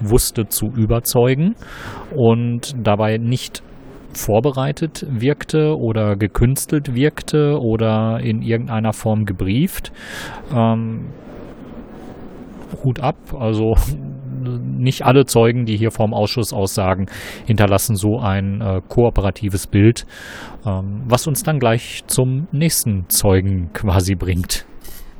wusste 0.00 0.46
zu 0.46 0.66
überzeugen 0.66 1.54
und 2.14 2.74
dabei 2.86 3.18
nicht 3.18 3.62
vorbereitet 4.14 5.06
wirkte 5.08 5.78
oder 5.78 6.16
gekünstelt 6.16 6.94
wirkte 6.94 7.60
oder 7.60 8.20
in 8.20 8.42
irgendeiner 8.42 8.92
Form 8.92 9.24
gebrieft. 9.24 9.92
Ähm, 10.54 11.06
Hut 12.84 13.00
ab, 13.00 13.16
also 13.38 13.74
nicht 14.42 15.04
alle 15.04 15.26
Zeugen, 15.26 15.66
die 15.66 15.76
hier 15.76 15.90
vorm 15.90 16.14
Ausschuss 16.14 16.52
aussagen, 16.52 17.06
hinterlassen 17.46 17.96
so 17.96 18.18
ein 18.18 18.60
äh, 18.60 18.80
kooperatives 18.88 19.66
Bild, 19.66 20.06
ähm, 20.66 21.02
was 21.06 21.26
uns 21.26 21.42
dann 21.42 21.58
gleich 21.58 22.04
zum 22.06 22.48
nächsten 22.52 23.08
Zeugen 23.08 23.70
quasi 23.72 24.14
bringt. 24.14 24.66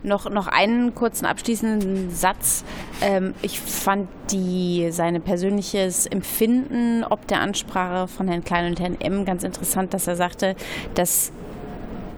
Noch, 0.03 0.31
noch 0.31 0.47
einen 0.47 0.95
kurzen 0.95 1.27
abschließenden 1.27 2.11
Satz. 2.11 2.65
Ähm, 3.03 3.35
ich 3.43 3.61
fand 3.61 4.09
die, 4.31 4.89
sein 4.93 5.21
persönliches 5.21 6.07
Empfinden 6.07 7.05
ob 7.05 7.27
der 7.27 7.41
Ansprache 7.41 8.09
von 8.09 8.29
Herrn 8.29 8.45
Klein 8.45 8.71
und 8.71 8.81
Herrn 8.81 8.97
M 9.01 9.25
ganz 9.25 9.43
interessant, 9.45 9.93
dass 9.93 10.07
er 10.07 10.17
sagte, 10.17 10.57
dass 10.95 11.33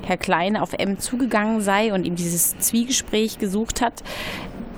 Herr 0.02 0.16
Klein 0.16 0.56
auf 0.56 0.72
M 0.72 0.98
zugegangen 0.98 1.60
sei 1.60 1.92
und 1.92 2.04
ihm 2.04 2.16
dieses 2.16 2.58
Zwiegespräch 2.58 3.38
gesucht 3.38 3.80
hat 3.80 4.02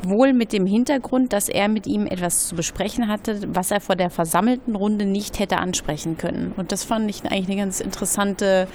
wohl 0.08 0.32
mit 0.32 0.52
dem 0.52 0.66
Hintergrund, 0.66 1.32
dass 1.32 1.48
er 1.48 1.68
mit 1.68 1.86
ihm 1.86 2.06
etwas 2.06 2.48
zu 2.48 2.54
besprechen 2.54 3.08
hatte, 3.08 3.40
was 3.48 3.70
er 3.70 3.80
vor 3.80 3.96
der 3.96 4.10
versammelten 4.10 4.76
Runde 4.76 5.04
nicht 5.04 5.38
hätte 5.38 5.58
ansprechen 5.58 6.16
können. 6.16 6.52
Und 6.56 6.72
das 6.72 6.84
fand 6.84 7.08
ich 7.10 7.24
eigentlich 7.24 7.48
eine 7.48 7.56
ganz 7.56 7.80
interessante 7.80 8.68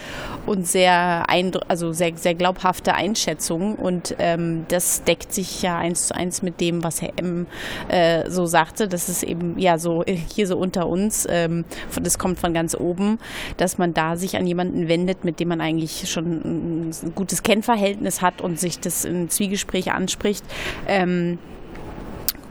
und 0.46 0.68
sehr, 0.68 1.30
also 1.70 1.92
sehr, 1.92 2.16
sehr 2.16 2.36
glaubhafte 2.36 2.94
Einschätzung. 2.94 3.76
Und 3.76 4.16
ähm, 4.20 4.66
das 4.70 5.04
deckt 5.04 5.34
sich 5.34 5.62
ja 5.62 5.78
eins 5.78 6.08
zu 6.08 6.16
eins 6.16 6.42
mit 6.42 6.62
dem, 6.62 6.84
was 6.84 7.02
Herr 7.02 7.14
M. 7.18 7.48
Äh, 7.88 8.30
so 8.30 8.46
sagte. 8.46 8.88
Das 8.88 9.10
ist 9.10 9.24
eben 9.24 9.58
ja 9.58 9.78
so 9.78 10.04
hier 10.06 10.48
so 10.48 10.58
unter 10.58 10.88
uns. 10.88 11.28
Ähm, 11.30 11.66
das 12.02 12.18
kommt 12.18 12.40
von 12.40 12.54
ganz 12.54 12.76
oben, 12.76 13.20
dass 13.58 13.78
man 13.78 13.94
da 13.94 14.16
sich 14.16 14.38
an 14.38 14.46
jemanden 14.48 14.88
wendet, 14.88 15.24
mit 15.24 15.40
dem 15.40 15.50
man 15.50 15.62
eigentlich 15.62 16.10
schon 16.10 16.90
ein 16.90 16.92
gutes 17.16 17.44
Kennverhältnis 17.44 18.22
hat 18.22 18.42
und 18.42 18.60
sich 18.60 18.80
das 18.80 19.06
in 19.06 19.30
Zwiegespräche 19.30 19.94
anspricht. 19.94 20.44
Ähm, 20.88 21.19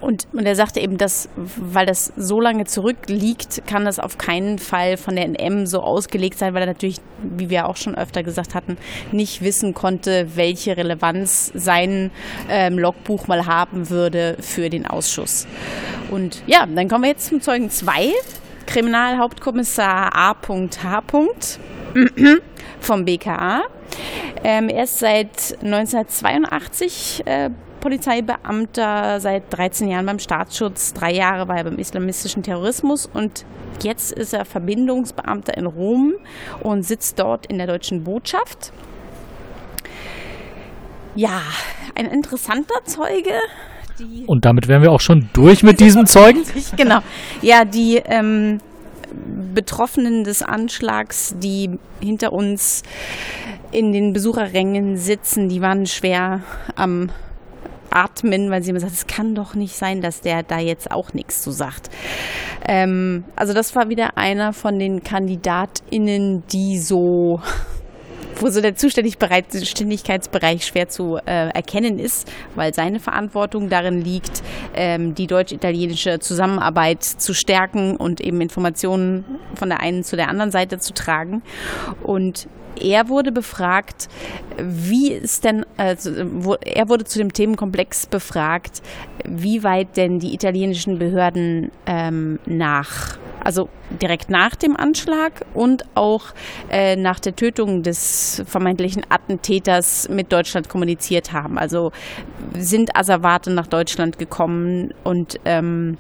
und, 0.01 0.29
und 0.33 0.47
er 0.47 0.55
sagte 0.55 0.79
eben, 0.79 0.97
dass, 0.97 1.29
weil 1.37 1.85
das 1.85 2.13
so 2.17 2.41
lange 2.41 2.65
zurückliegt, 2.67 3.63
kann 3.67 3.85
das 3.85 3.99
auf 3.99 4.17
keinen 4.17 4.59
Fall 4.59 4.97
von 4.97 5.17
der 5.17 5.27
NM 5.27 5.67
so 5.67 5.81
ausgelegt 5.81 6.39
sein, 6.39 6.55
weil 6.55 6.63
er 6.63 6.67
natürlich, 6.67 7.01
wie 7.23 7.51
wir 7.51 7.67
auch 7.67 7.77
schon 7.77 7.97
öfter 7.97 8.23
gesagt 8.23 8.55
hatten, 8.55 8.77
nicht 9.11 9.43
wissen 9.43 9.75
konnte, 9.75 10.37
welche 10.37 10.77
Relevanz 10.77 11.51
sein 11.55 12.13
ähm, 12.49 12.79
Logbuch 12.79 13.27
mal 13.27 13.47
haben 13.47 13.91
würde 13.91 14.37
für 14.41 14.71
den 14.71 14.87
Ausschuss. 14.87 15.49
Und 16.11 16.43
ja, 16.47 16.65
dann 16.67 16.89
kommen 16.89 17.03
wir 17.03 17.11
jetzt 17.11 17.27
zum 17.27 17.41
Zeugen 17.41 17.69
2, 17.69 18.13
Kriminalhauptkommissar 18.67 20.15
A.H. 20.15 21.03
vom 22.81 23.05
BKA. 23.05 23.63
Ähm, 24.45 24.69
er 24.69 24.85
ist 24.85 25.01
seit 25.01 25.59
1982 25.61 27.23
äh, 27.27 27.51
Polizeibeamter, 27.81 29.21
seit 29.21 29.45
13 29.51 29.89
Jahren 29.89 30.07
beim 30.07 30.19
Staatsschutz, 30.19 30.93
drei 30.93 31.13
Jahre 31.13 31.49
war 31.49 31.59
er 31.59 31.65
beim 31.65 31.79
islamistischen 31.79 32.43
Terrorismus 32.43 33.07
und 33.13 33.45
jetzt 33.83 34.13
ist 34.13 34.33
er 34.33 34.45
Verbindungsbeamter 34.45 35.57
in 35.57 35.67
Rom 35.67 36.15
und 36.61 36.83
sitzt 36.83 37.19
dort 37.19 37.47
in 37.47 37.59
der 37.59 37.67
deutschen 37.67 38.05
Botschaft. 38.05 38.73
Ja, 41.15 41.43
ein 41.95 42.07
interessanter 42.07 42.85
Zeuge. 42.85 43.35
und 44.27 44.45
damit 44.45 44.69
wären 44.69 44.83
wir 44.83 44.93
auch 44.93 45.01
schon 45.01 45.29
durch 45.33 45.63
mit 45.63 45.81
diesem 45.81 46.07
Zeugen. 46.07 46.45
genau. 46.77 47.01
Ja, 47.43 47.65
die 47.65 47.97
ähm, 47.97 48.61
Betroffenen 49.55 50.25
des 50.25 50.43
Anschlags, 50.43 51.35
die 51.39 51.79
hinter 52.01 52.33
uns 52.33 52.83
in 53.71 53.93
den 53.93 54.13
Besucherrängen 54.13 54.97
sitzen, 54.97 55.49
die 55.49 55.61
waren 55.61 55.87
schwer 55.87 56.43
am 56.77 57.11
Atmen, 57.91 58.51
weil 58.51 58.63
sie 58.63 58.71
immer 58.71 58.81
sagt, 58.81 58.93
es 58.93 59.07
kann 59.07 59.35
doch 59.35 59.55
nicht 59.55 59.77
sein, 59.77 60.01
dass 60.01 60.21
der 60.21 60.43
da 60.43 60.59
jetzt 60.59 60.91
auch 60.91 61.13
nichts 61.13 61.43
zu 61.43 61.51
sagt. 61.51 61.89
Ähm, 62.67 63.25
also 63.37 63.53
das 63.53 63.75
war 63.77 63.89
wieder 63.89 64.17
einer 64.17 64.53
von 64.53 64.79
den 64.79 65.03
KandidatInnen, 65.03 66.45
die 66.51 66.79
so 66.79 67.41
wo 68.41 68.49
so 68.49 68.61
der 68.61 68.75
Zuständigkeitsbereich 68.77 70.65
schwer 70.65 70.89
zu 70.89 71.17
äh, 71.17 71.49
erkennen 71.49 71.99
ist, 71.99 72.31
weil 72.55 72.73
seine 72.75 73.01
Verantwortung 73.01 73.69
darin 73.69 74.01
liegt, 74.01 74.43
ähm, 74.75 75.15
die 75.15 75.27
deutsch-italienische 75.27 76.19
Zusammenarbeit 76.21 77.03
zu 77.03 77.35
stärken 77.35 77.97
und 77.97 78.21
eben 78.21 78.41
Informationen 78.41 79.25
von 79.55 79.69
der 79.69 79.81
einen 79.81 80.05
zu 80.05 80.17
der 80.17 80.29
anderen 80.29 80.51
Seite 80.51 80.79
zu 80.79 80.95
tragen. 80.95 81.43
Und 82.03 82.49
er 82.81 83.09
wurde 83.09 83.33
befragt, 83.33 84.09
wie 84.61 85.13
ist 85.13 85.45
denn, 85.45 85.65
also, 85.77 86.11
wo, 86.25 86.55
er 86.55 86.89
wurde 86.89 87.05
zu 87.05 87.19
dem 87.19 87.33
Themenkomplex 87.33 88.07
befragt, 88.07 88.83
wie 89.25 89.63
weit 89.63 89.97
denn 89.97 90.19
die 90.19 90.35
italienischen 90.35 90.99
Behörden 90.99 91.71
ähm, 91.87 92.39
nach, 92.47 93.19
also 93.43 93.69
direkt 94.03 94.31
nach 94.31 94.57
dem 94.57 94.77
Anschlag 94.77 95.45
und 95.55 95.85
auch 95.95 96.27
äh, 96.71 96.97
nach 96.97 97.21
der 97.21 97.37
Tötung 97.37 97.83
des 97.83 98.43
vermeintlichen 98.47 99.05
Attentäters 99.09 100.09
mit 100.09 100.33
Deutschland 100.33 100.69
kommuniziert 100.69 101.33
haben. 101.33 101.59
Also 101.59 101.93
sind 102.57 102.97
Asservate 102.97 103.51
nach 103.51 103.67
Deutschland 103.67 104.19
gekommen 104.19 104.93
und 105.05 105.39
ähm, 105.45 105.99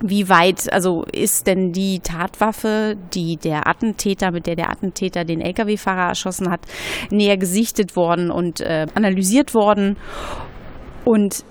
wie 0.00 0.28
weit, 0.28 0.72
also 0.72 1.04
ist 1.12 1.46
denn 1.46 1.72
die 1.72 2.00
Tatwaffe, 2.00 2.96
die 3.14 3.36
der 3.36 3.66
Attentäter, 3.66 4.30
mit 4.30 4.46
der 4.46 4.56
der 4.56 4.70
Attentäter 4.70 5.24
den 5.24 5.40
Lkw-Fahrer 5.40 6.08
erschossen 6.08 6.50
hat, 6.50 6.60
näher 7.10 7.36
gesichtet 7.36 7.96
worden 7.96 8.30
und 8.30 8.60
äh, 8.60 8.86
analysiert 8.94 9.54
worden? 9.54 9.96
Und 11.04 11.44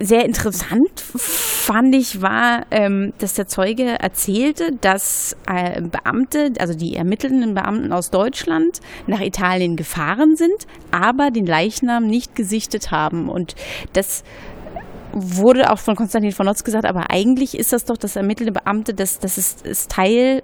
sehr 0.00 0.24
interessant 0.24 1.00
fand 1.00 1.94
ich 1.94 2.22
war, 2.22 2.66
ähm, 2.70 3.12
dass 3.18 3.34
der 3.34 3.46
Zeuge 3.46 3.98
erzählte, 3.98 4.70
dass 4.80 5.36
äh, 5.46 5.80
Beamte, 5.82 6.52
also 6.58 6.74
die 6.74 6.94
ermittelnden 6.94 7.54
Beamten 7.54 7.92
aus 7.92 8.10
Deutschland, 8.10 8.80
nach 9.06 9.20
Italien 9.20 9.76
gefahren 9.76 10.36
sind, 10.36 10.66
aber 10.90 11.30
den 11.30 11.46
Leichnam 11.46 12.06
nicht 12.06 12.34
gesichtet 12.34 12.90
haben. 12.90 13.28
Und 13.28 13.54
das 13.92 14.22
wurde 15.14 15.70
auch 15.70 15.78
von 15.78 15.96
Konstantin 15.96 16.32
von 16.32 16.46
Notz 16.46 16.64
gesagt, 16.64 16.84
aber 16.84 17.10
eigentlich 17.10 17.56
ist 17.56 17.72
das 17.72 17.84
doch 17.84 17.96
das 17.96 18.16
ermittelnde 18.16 18.52
Beamte, 18.52 18.94
das, 18.94 19.18
das 19.18 19.38
ist, 19.38 19.66
ist 19.66 19.90
Teil 19.90 20.42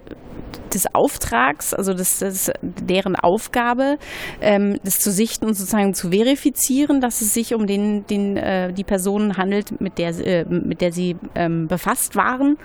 des 0.73 0.85
Auftrags, 0.93 1.73
also 1.73 1.93
das, 1.93 2.19
das 2.19 2.51
deren 2.61 3.15
Aufgabe, 3.15 3.97
ähm, 4.41 4.77
das 4.83 4.99
zu 4.99 5.11
sichten 5.11 5.45
und 5.45 5.53
sozusagen 5.53 5.93
zu 5.93 6.11
verifizieren, 6.11 7.01
dass 7.01 7.21
es 7.21 7.33
sich 7.33 7.53
um 7.53 7.67
den, 7.67 8.05
den 8.05 8.37
äh, 8.37 8.73
die 8.73 8.83
Person 8.83 9.37
handelt, 9.37 9.79
mit 9.81 9.97
der 9.97 10.11
äh, 10.19 10.45
mit 10.45 10.81
der 10.81 10.91
sie 10.91 11.15
ähm, 11.35 11.67
befasst 11.67 12.15
waren. 12.15 12.57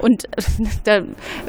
Und 0.00 0.24
da 0.84 1.02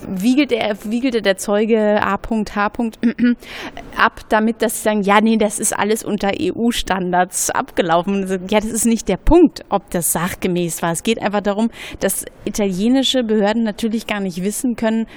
wiegelte, 0.08 0.56
er, 0.56 0.76
wiegelte 0.84 1.22
der 1.22 1.38
Zeuge 1.38 2.02
A.H. 2.02 2.22
ab, 3.98 4.22
damit 4.30 4.62
sie 4.62 4.70
sagen, 4.70 5.02
ja, 5.02 5.22
nee, 5.22 5.38
das 5.38 5.60
ist 5.60 5.78
alles 5.78 6.04
unter 6.04 6.32
EU-Standards 6.40 7.50
abgelaufen. 7.50 8.28
Ja, 8.50 8.60
das 8.60 8.72
ist 8.72 8.86
nicht 8.86 9.08
der 9.08 9.18
Punkt, 9.18 9.64
ob 9.70 9.90
das 9.92 10.12
sachgemäß 10.12 10.82
war. 10.82 10.92
Es 10.92 11.04
geht 11.04 11.22
einfach 11.22 11.42
darum, 11.42 11.70
dass 12.00 12.26
italienische 12.46 13.24
Behörden 13.24 13.64
natürlich 13.64 14.08
gar 14.08 14.20
nicht 14.20 14.44
wissen 14.44 14.76
können, 14.76 15.08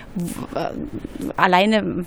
alleine 1.36 2.04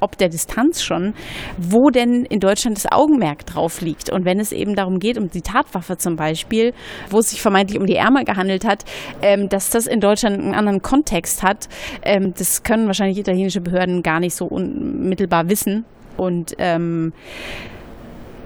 ob 0.00 0.16
der 0.18 0.28
Distanz 0.28 0.82
schon, 0.82 1.14
wo 1.58 1.90
denn 1.90 2.24
in 2.24 2.40
Deutschland 2.40 2.76
das 2.76 2.90
Augenmerk 2.90 3.46
drauf 3.46 3.80
liegt. 3.80 4.10
Und 4.10 4.24
wenn 4.24 4.40
es 4.40 4.52
eben 4.52 4.74
darum 4.74 4.98
geht, 4.98 5.18
um 5.18 5.28
die 5.28 5.42
Tatwaffe 5.42 5.96
zum 5.96 6.16
Beispiel, 6.16 6.72
wo 7.10 7.18
es 7.18 7.30
sich 7.30 7.42
vermeintlich 7.42 7.78
um 7.78 7.86
die 7.86 7.96
Ärmel 7.96 8.24
gehandelt 8.24 8.64
hat, 8.64 8.84
ähm, 9.22 9.48
dass 9.48 9.70
das 9.70 9.86
in 9.86 10.00
Deutschland 10.00 10.38
einen 10.38 10.54
anderen 10.54 10.82
Kontext 10.82 11.42
hat, 11.42 11.68
ähm, 12.02 12.32
das 12.36 12.62
können 12.62 12.86
wahrscheinlich 12.86 13.18
italienische 13.18 13.60
Behörden 13.60 14.02
gar 14.02 14.20
nicht 14.20 14.34
so 14.34 14.46
unmittelbar 14.46 15.48
wissen. 15.48 15.84
Und 16.16 16.54
ähm, 16.58 17.12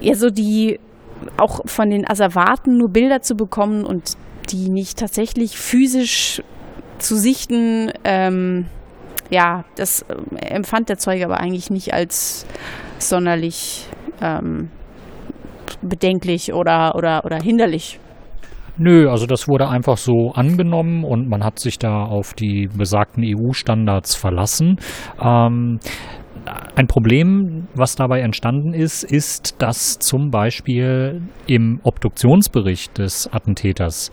ja, 0.00 0.14
so 0.14 0.30
die 0.30 0.80
auch 1.36 1.60
von 1.66 1.90
den 1.90 2.08
Asservaten 2.08 2.78
nur 2.78 2.88
Bilder 2.88 3.20
zu 3.20 3.34
bekommen 3.34 3.84
und 3.84 4.16
die 4.50 4.70
nicht 4.70 4.98
tatsächlich 4.98 5.58
physisch 5.58 6.42
zu 6.98 7.16
sichten, 7.16 7.92
ähm, 8.04 8.66
ja, 9.30 9.64
das 9.76 10.02
äh, 10.02 10.36
empfand 10.46 10.88
der 10.88 10.98
Zeuge 10.98 11.24
aber 11.24 11.38
eigentlich 11.38 11.70
nicht 11.70 11.94
als 11.94 12.46
sonderlich 12.98 13.86
ähm, 14.20 14.70
bedenklich 15.82 16.52
oder, 16.52 16.94
oder, 16.94 17.24
oder 17.24 17.40
hinderlich. 17.40 17.98
Nö, 18.76 19.10
also 19.10 19.26
das 19.26 19.46
wurde 19.46 19.68
einfach 19.68 19.98
so 19.98 20.32
angenommen 20.32 21.04
und 21.04 21.28
man 21.28 21.44
hat 21.44 21.58
sich 21.58 21.78
da 21.78 22.04
auf 22.04 22.32
die 22.32 22.68
besagten 22.74 23.22
EU-Standards 23.24 24.14
verlassen. 24.14 24.78
Ähm, 25.22 25.80
ein 26.74 26.86
Problem, 26.86 27.68
was 27.74 27.94
dabei 27.96 28.20
entstanden 28.20 28.72
ist, 28.72 29.04
ist, 29.04 29.60
dass 29.60 29.98
zum 29.98 30.30
Beispiel 30.30 31.20
im 31.46 31.80
Obduktionsbericht 31.82 32.96
des 32.96 33.30
Attentäters 33.32 34.10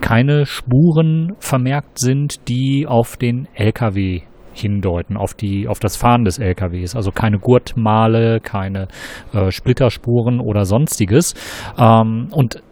keine 0.00 0.46
Spuren 0.46 1.34
vermerkt 1.38 1.98
sind, 1.98 2.48
die 2.48 2.86
auf 2.88 3.16
den 3.16 3.46
LKW 3.54 4.22
hindeuten 4.52 5.16
auf 5.16 5.34
die 5.34 5.68
auf 5.68 5.78
das 5.78 5.96
Fahren 5.96 6.24
des 6.24 6.38
LKWs. 6.38 6.94
Also 6.94 7.10
keine 7.10 7.38
Gurtmale, 7.38 8.40
keine 8.40 8.88
äh, 9.32 9.50
Splitterspuren 9.50 10.40
oder 10.40 10.64
sonstiges. 10.64 11.34
Ähm, 11.78 12.28
und 12.30 12.62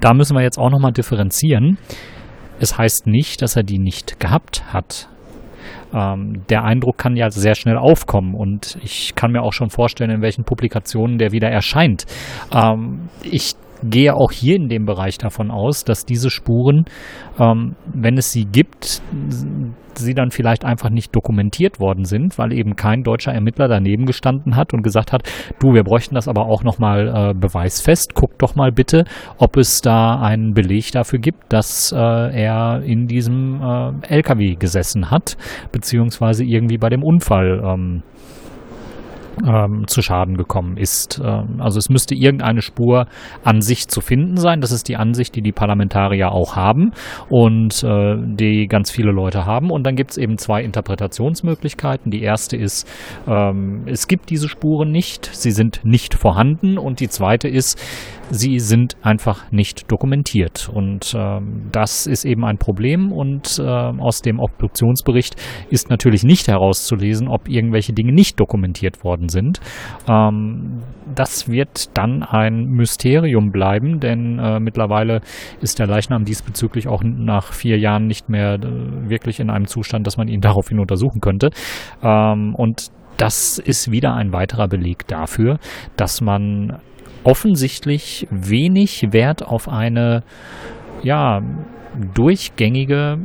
da 0.00 0.14
müssen 0.14 0.36
wir 0.36 0.42
jetzt 0.42 0.58
auch 0.58 0.70
nochmal 0.70 0.92
differenzieren. 0.92 1.78
Es 2.58 2.78
heißt 2.78 3.06
nicht, 3.06 3.42
dass 3.42 3.56
er 3.56 3.62
die 3.62 3.78
nicht 3.78 4.20
gehabt 4.20 4.72
hat. 4.72 5.08
Ähm, 5.94 6.42
der 6.48 6.64
Eindruck 6.64 6.98
kann 6.98 7.16
ja 7.16 7.30
sehr 7.30 7.54
schnell 7.54 7.76
aufkommen 7.76 8.34
und 8.34 8.78
ich 8.82 9.14
kann 9.14 9.32
mir 9.32 9.42
auch 9.42 9.52
schon 9.52 9.70
vorstellen, 9.70 10.10
in 10.10 10.22
welchen 10.22 10.44
Publikationen 10.44 11.18
der 11.18 11.32
wieder 11.32 11.48
erscheint. 11.48 12.06
Ähm, 12.52 13.08
ich 13.22 13.54
gehe 13.82 14.14
auch 14.14 14.32
hier 14.32 14.56
in 14.56 14.68
dem 14.68 14.84
Bereich 14.84 15.18
davon 15.18 15.50
aus, 15.50 15.84
dass 15.84 16.04
diese 16.04 16.30
Spuren, 16.30 16.84
ähm, 17.38 17.76
wenn 17.92 18.16
es 18.16 18.32
sie 18.32 18.44
gibt, 18.44 19.02
sie 19.98 20.14
dann 20.14 20.30
vielleicht 20.30 20.64
einfach 20.64 20.90
nicht 20.90 21.14
dokumentiert 21.14 21.80
worden 21.80 22.04
sind, 22.04 22.38
weil 22.38 22.52
eben 22.52 22.76
kein 22.76 23.02
deutscher 23.02 23.32
Ermittler 23.32 23.68
daneben 23.68 24.06
gestanden 24.06 24.56
hat 24.56 24.74
und 24.74 24.82
gesagt 24.82 25.12
hat, 25.12 25.22
du, 25.58 25.72
wir 25.72 25.84
bräuchten 25.84 26.14
das 26.14 26.28
aber 26.28 26.46
auch 26.46 26.62
nochmal 26.62 27.08
äh, 27.08 27.34
beweisfest, 27.34 28.14
guck 28.14 28.38
doch 28.38 28.54
mal 28.56 28.72
bitte, 28.72 29.04
ob 29.38 29.56
es 29.56 29.80
da 29.80 30.20
einen 30.20 30.52
Beleg 30.52 30.92
dafür 30.92 31.18
gibt, 31.18 31.52
dass 31.52 31.92
äh, 31.92 31.96
er 31.98 32.82
in 32.82 33.06
diesem 33.06 33.60
äh, 33.62 34.14
LKW 34.16 34.56
gesessen 34.56 35.10
hat, 35.10 35.36
beziehungsweise 35.72 36.44
irgendwie 36.44 36.78
bei 36.78 36.88
dem 36.88 37.02
Unfall 37.02 37.62
ähm, 37.64 38.02
ähm, 39.44 39.84
zu 39.86 40.02
Schaden 40.02 40.36
gekommen 40.36 40.76
ist. 40.76 41.20
Ähm, 41.22 41.60
also 41.60 41.78
es 41.78 41.88
müsste 41.88 42.14
irgendeine 42.14 42.62
Spur 42.62 43.06
an 43.44 43.60
sich 43.60 43.88
zu 43.88 44.00
finden 44.00 44.36
sein. 44.36 44.60
Das 44.60 44.72
ist 44.72 44.88
die 44.88 44.96
Ansicht, 44.96 45.34
die 45.34 45.42
die 45.42 45.52
Parlamentarier 45.52 46.32
auch 46.32 46.56
haben 46.56 46.92
und 47.28 47.82
äh, 47.82 48.16
die 48.18 48.66
ganz 48.68 48.90
viele 48.90 49.12
Leute 49.12 49.46
haben. 49.46 49.70
Und 49.70 49.84
dann 49.84 49.96
gibt 49.96 50.12
es 50.12 50.16
eben 50.16 50.38
zwei 50.38 50.62
Interpretationsmöglichkeiten. 50.62 52.10
Die 52.10 52.22
erste 52.22 52.56
ist, 52.56 52.88
ähm, 53.26 53.84
es 53.86 54.08
gibt 54.08 54.30
diese 54.30 54.48
Spuren 54.48 54.90
nicht, 54.90 55.26
sie 55.32 55.50
sind 55.50 55.80
nicht 55.84 56.14
vorhanden. 56.14 56.78
Und 56.78 57.00
die 57.00 57.08
zweite 57.08 57.48
ist, 57.48 57.80
sie 58.30 58.58
sind 58.58 58.96
einfach 59.02 59.50
nicht 59.52 59.90
dokumentiert. 59.90 60.68
Und 60.72 61.14
ähm, 61.16 61.68
das 61.72 62.06
ist 62.06 62.24
eben 62.24 62.44
ein 62.44 62.58
Problem. 62.58 63.12
Und 63.12 63.58
äh, 63.58 63.62
aus 63.62 64.22
dem 64.22 64.40
Obduktionsbericht 64.40 65.36
ist 65.70 65.90
natürlich 65.90 66.24
nicht 66.24 66.48
herauszulesen, 66.48 67.28
ob 67.28 67.48
irgendwelche 67.48 67.92
Dinge 67.92 68.12
nicht 68.12 68.40
dokumentiert 68.40 69.04
worden 69.04 69.25
sind. 69.28 69.60
Ähm, 70.08 70.82
das 71.14 71.48
wird 71.48 71.96
dann 71.96 72.22
ein 72.22 72.64
Mysterium 72.66 73.50
bleiben, 73.50 74.00
denn 74.00 74.38
äh, 74.38 74.60
mittlerweile 74.60 75.20
ist 75.60 75.78
der 75.78 75.86
Leichnam 75.86 76.24
diesbezüglich 76.24 76.88
auch 76.88 77.02
nach 77.04 77.52
vier 77.52 77.78
Jahren 77.78 78.06
nicht 78.06 78.28
mehr 78.28 78.54
äh, 78.54 79.08
wirklich 79.08 79.40
in 79.40 79.50
einem 79.50 79.66
Zustand, 79.66 80.06
dass 80.06 80.16
man 80.16 80.28
ihn 80.28 80.40
daraufhin 80.40 80.78
untersuchen 80.78 81.20
könnte. 81.20 81.50
Ähm, 82.02 82.54
und 82.54 82.90
das 83.16 83.58
ist 83.58 83.90
wieder 83.90 84.14
ein 84.14 84.32
weiterer 84.32 84.68
Beleg 84.68 85.06
dafür, 85.06 85.58
dass 85.96 86.20
man 86.20 86.80
offensichtlich 87.24 88.26
wenig 88.30 89.08
Wert 89.12 89.44
auf 89.44 89.68
eine 89.68 90.22
ja, 91.02 91.40
durchgängige 92.14 93.18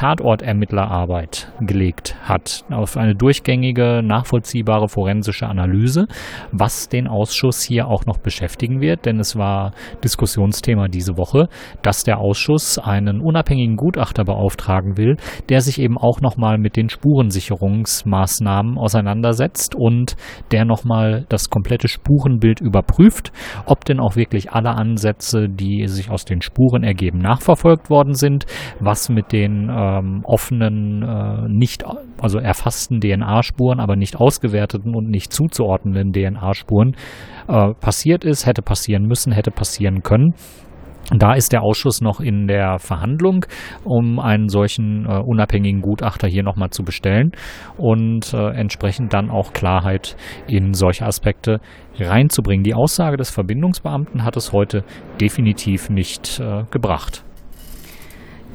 Tatortermittlerarbeit 0.00 1.52
gelegt 1.60 2.16
hat, 2.22 2.64
auf 2.70 2.96
eine 2.96 3.14
durchgängige, 3.14 4.00
nachvollziehbare 4.02 4.88
forensische 4.88 5.46
Analyse, 5.46 6.06
was 6.52 6.88
den 6.88 7.06
Ausschuss 7.06 7.62
hier 7.62 7.86
auch 7.86 8.06
noch 8.06 8.16
beschäftigen 8.16 8.80
wird, 8.80 9.04
denn 9.04 9.20
es 9.20 9.36
war 9.36 9.72
Diskussionsthema 10.02 10.88
diese 10.88 11.18
Woche, 11.18 11.48
dass 11.82 12.02
der 12.02 12.16
Ausschuss 12.16 12.78
einen 12.78 13.20
unabhängigen 13.20 13.76
Gutachter 13.76 14.24
beauftragen 14.24 14.96
will, 14.96 15.18
der 15.50 15.60
sich 15.60 15.78
eben 15.78 15.98
auch 15.98 16.22
nochmal 16.22 16.56
mit 16.56 16.76
den 16.76 16.88
Spurensicherungsmaßnahmen 16.88 18.78
auseinandersetzt 18.78 19.74
und 19.74 20.16
der 20.50 20.64
nochmal 20.64 21.26
das 21.28 21.50
komplette 21.50 21.88
Spurenbild 21.88 22.62
überprüft, 22.62 23.32
ob 23.66 23.84
denn 23.84 24.00
auch 24.00 24.16
wirklich 24.16 24.50
alle 24.50 24.70
Ansätze, 24.70 25.50
die 25.50 25.86
sich 25.88 26.10
aus 26.10 26.24
den 26.24 26.40
Spuren 26.40 26.84
ergeben, 26.84 27.18
nachverfolgt 27.18 27.90
worden 27.90 28.14
sind, 28.14 28.46
was 28.80 29.10
mit 29.10 29.32
den 29.32 29.68
äh, 29.68 29.89
ähm, 29.98 30.20
offenen, 30.24 31.02
äh, 31.02 31.48
nicht, 31.48 31.84
also 32.20 32.38
erfassten 32.38 33.00
DNA-Spuren, 33.00 33.80
aber 33.80 33.96
nicht 33.96 34.16
ausgewerteten 34.16 34.94
und 34.94 35.08
nicht 35.08 35.32
zuzuordnenden 35.32 36.12
DNA-Spuren 36.12 36.96
äh, 37.48 37.74
passiert 37.74 38.24
ist, 38.24 38.46
hätte 38.46 38.62
passieren 38.62 39.06
müssen, 39.06 39.32
hätte 39.32 39.50
passieren 39.50 40.02
können. 40.02 40.34
Da 41.12 41.32
ist 41.32 41.52
der 41.52 41.62
Ausschuss 41.62 42.00
noch 42.00 42.20
in 42.20 42.46
der 42.46 42.78
Verhandlung, 42.78 43.44
um 43.84 44.20
einen 44.20 44.48
solchen 44.48 45.06
äh, 45.06 45.18
unabhängigen 45.18 45.80
Gutachter 45.80 46.28
hier 46.28 46.44
nochmal 46.44 46.70
zu 46.70 46.84
bestellen 46.84 47.32
und 47.76 48.32
äh, 48.32 48.50
entsprechend 48.50 49.12
dann 49.12 49.28
auch 49.28 49.52
Klarheit 49.52 50.16
in 50.46 50.72
solche 50.72 51.04
Aspekte 51.04 51.60
reinzubringen. 51.98 52.62
Die 52.62 52.74
Aussage 52.74 53.16
des 53.16 53.30
Verbindungsbeamten 53.30 54.22
hat 54.22 54.36
es 54.36 54.52
heute 54.52 54.84
definitiv 55.20 55.90
nicht 55.90 56.38
äh, 56.38 56.62
gebracht. 56.70 57.24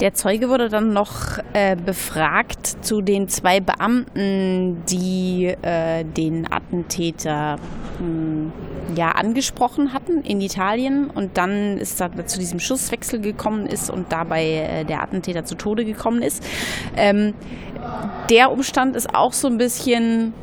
Der 0.02 0.14
Zeuge 0.14 0.50
wurde 0.50 0.68
dann 0.68 0.92
noch 0.92 1.40
äh, 1.54 1.78
befragt 1.78 2.84
zu 2.84 3.02
den 3.02 3.30
zwei 3.30 3.62
Beamten, 3.62 4.84
die 4.90 5.56
äh, 5.62 6.04
den 6.04 6.52
Attentäter 6.52 7.56
mh, 7.56 8.00
hm, 8.00 8.52
ja 8.98 9.12
angesprochen 9.12 9.94
hatten 9.94 10.22
in 10.22 10.42
Italien 10.42 11.10
und 11.10 11.38
dann 11.38 11.78
ist 11.78 12.02
da 12.02 12.10
zu 12.26 12.40
diesem 12.40 12.60
Schusswechsel 12.60 13.22
gekommen 13.22 13.68
ist 13.68 13.90
und 13.90 14.12
dabei 14.12 14.46
äh, 14.46 14.84
der 14.84 15.02
Attentäter 15.02 15.46
zu 15.46 15.56
Tode 15.56 15.86
gekommen 15.86 16.22
ist. 16.22 16.46
Ähm, 16.98 17.34
der 18.30 18.52
Umstand 18.52 18.98
ist 18.98 19.16
auch 19.16 19.32
so 19.32 19.48
ein 19.48 19.58
bisschen 19.58 20.34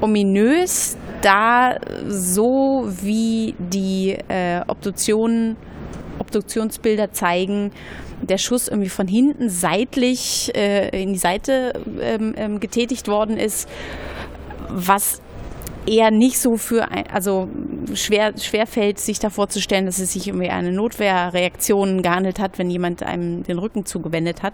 ominös, 0.00 0.96
da 1.22 1.76
so 2.08 2.88
wie 3.02 3.54
die 3.58 4.16
äh, 4.28 4.62
Obduktionen, 4.66 5.56
Obduktionsbilder 6.18 7.12
zeigen, 7.12 7.70
der 8.22 8.38
Schuss 8.38 8.68
irgendwie 8.68 8.88
von 8.88 9.06
hinten 9.06 9.48
seitlich 9.48 10.52
äh, 10.54 11.02
in 11.02 11.12
die 11.12 11.18
Seite 11.18 11.72
ähm, 12.00 12.34
ähm, 12.36 12.60
getätigt 12.60 13.08
worden 13.08 13.36
ist, 13.36 13.68
was 14.68 15.20
eher 15.88 16.10
nicht 16.10 16.38
so 16.38 16.56
für, 16.56 16.90
ein, 16.90 17.06
also 17.08 17.48
schwer, 17.94 18.34
schwer 18.38 18.66
fällt, 18.66 18.98
sich 18.98 19.18
da 19.18 19.30
vorzustellen, 19.30 19.86
dass 19.86 19.98
es 19.98 20.12
sich 20.12 20.30
um 20.30 20.40
eine 20.40 20.70
Notwehrreaktion 20.70 22.02
gehandelt 22.02 22.38
hat, 22.38 22.58
wenn 22.58 22.70
jemand 22.70 23.02
einem 23.02 23.42
den 23.42 23.58
Rücken 23.58 23.86
zugewendet 23.86 24.42
hat. 24.42 24.52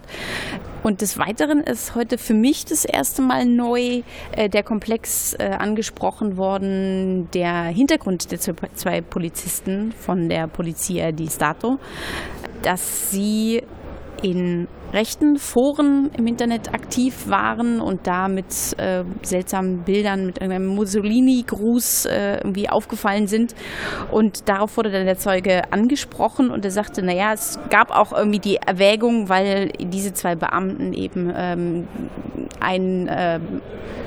Und 0.82 1.00
des 1.00 1.18
Weiteren 1.18 1.60
ist 1.60 1.94
heute 1.94 2.18
für 2.18 2.34
mich 2.34 2.64
das 2.64 2.84
erste 2.84 3.22
Mal 3.22 3.46
neu 3.46 4.02
äh, 4.32 4.48
der 4.48 4.62
Komplex 4.62 5.34
äh, 5.34 5.50
angesprochen 5.58 6.36
worden, 6.36 7.28
der 7.32 7.64
Hintergrund 7.64 8.30
der 8.30 8.38
zwei 8.40 9.00
Polizisten 9.00 9.92
von 9.92 10.28
der 10.28 10.46
Polizia 10.46 11.10
di 11.10 11.28
Stato, 11.28 11.78
dass 12.64 13.10
sie 13.10 13.62
in 14.22 14.68
rechten 14.94 15.36
Foren 15.38 16.10
im 16.16 16.26
Internet 16.26 16.72
aktiv 16.72 17.28
waren 17.28 17.80
und 17.80 18.06
da 18.06 18.28
mit 18.28 18.46
äh, 18.78 19.04
seltsamen 19.22 19.82
Bildern, 19.82 20.26
mit 20.26 20.40
einem 20.40 20.66
Mussolini-Gruß 20.66 22.06
äh, 22.06 22.36
irgendwie 22.36 22.70
aufgefallen 22.70 23.26
sind. 23.26 23.54
Und 24.12 24.48
darauf 24.48 24.76
wurde 24.76 24.92
dann 24.92 25.04
der 25.04 25.18
Zeuge 25.18 25.72
angesprochen 25.72 26.50
und 26.50 26.64
er 26.64 26.70
sagte, 26.70 27.02
naja, 27.02 27.32
es 27.32 27.58
gab 27.70 27.90
auch 27.90 28.12
irgendwie 28.12 28.38
die 28.38 28.56
Erwägung, 28.56 29.28
weil 29.28 29.72
diese 29.78 30.12
zwei 30.12 30.36
Beamten 30.36 30.92
eben 30.92 31.32
ähm, 31.34 31.88
einen 32.60 33.08
äh, 33.08 33.40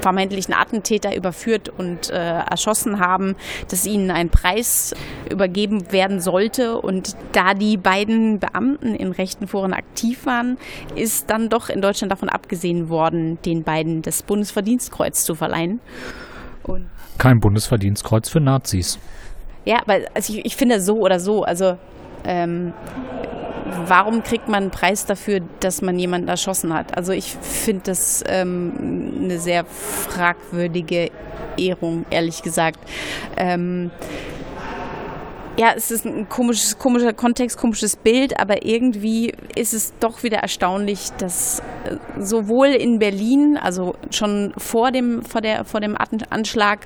vermeintlichen 0.01 0.53
Attentäter 0.53 1.15
überführt 1.15 1.69
und 1.69 2.09
äh, 2.09 2.15
erschossen 2.15 2.99
haben, 2.99 3.35
dass 3.69 3.85
ihnen 3.85 4.11
ein 4.11 4.29
Preis 4.29 4.93
übergeben 5.29 5.91
werden 5.91 6.19
sollte. 6.19 6.77
Und 6.77 7.15
da 7.33 7.53
die 7.53 7.77
beiden 7.77 8.39
Beamten 8.39 8.95
in 8.95 9.11
rechten 9.11 9.47
Foren 9.47 9.73
aktiv 9.73 10.25
waren, 10.25 10.57
ist 10.95 11.29
dann 11.29 11.49
doch 11.49 11.69
in 11.69 11.81
Deutschland 11.81 12.11
davon 12.11 12.29
abgesehen 12.29 12.89
worden, 12.89 13.39
den 13.45 13.63
beiden 13.63 14.01
das 14.01 14.23
Bundesverdienstkreuz 14.23 15.23
zu 15.23 15.35
verleihen. 15.35 15.79
Und 16.63 16.89
Kein 17.17 17.39
Bundesverdienstkreuz 17.39 18.29
für 18.29 18.39
Nazis. 18.39 18.99
Ja, 19.65 19.81
weil 19.85 20.07
also 20.13 20.33
ich, 20.33 20.45
ich 20.45 20.55
finde 20.55 20.79
so 20.79 20.95
oder 20.95 21.19
so, 21.19 21.43
also 21.43 21.77
ähm, 22.23 22.73
warum 23.87 24.23
kriegt 24.23 24.47
man 24.47 24.63
einen 24.63 24.71
Preis 24.71 25.05
dafür, 25.05 25.41
dass 25.59 25.81
man 25.81 25.97
jemanden 25.99 26.27
erschossen 26.27 26.73
hat? 26.73 26.97
Also 26.97 27.13
ich 27.13 27.31
finde 27.33 27.83
das 27.85 28.23
ähm, 28.27 29.19
eine 29.23 29.39
sehr 29.39 29.65
fragwürdige 29.65 31.09
Ehrung, 31.57 32.05
ehrlich 32.09 32.41
gesagt. 32.43 32.79
Ähm, 33.35 33.91
ja, 35.59 35.73
es 35.75 35.89
ist 35.89 36.05
ein 36.05 36.29
komisches, 36.29 36.77
komischer 36.77 37.13
Kontext, 37.13 37.57
komisches 37.57 37.95
Bild, 37.95 38.39
aber 38.39 38.63
irgendwie 38.63 39.33
ist 39.55 39.73
es 39.73 39.91
doch 39.99 40.21
wieder 40.21 40.37
erstaunlich, 40.37 41.09
dass 41.17 41.63
äh, 41.85 41.95
sowohl 42.19 42.67
in 42.67 42.99
Berlin, 42.99 43.57
also 43.59 43.95
schon 44.11 44.53
vor 44.57 44.91
dem, 44.91 45.23
vor 45.23 45.41
der, 45.41 45.65
vor 45.65 45.79
dem 45.79 45.97
Anschlag, 46.29 46.85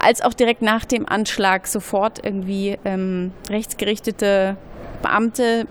als 0.00 0.22
auch 0.22 0.34
direkt 0.34 0.62
nach 0.62 0.84
dem 0.84 1.08
Anschlag 1.08 1.66
sofort 1.66 2.24
irgendwie 2.24 2.78
ähm, 2.84 3.32
rechtsgerichtete 3.50 4.56
Beamte 5.02 5.66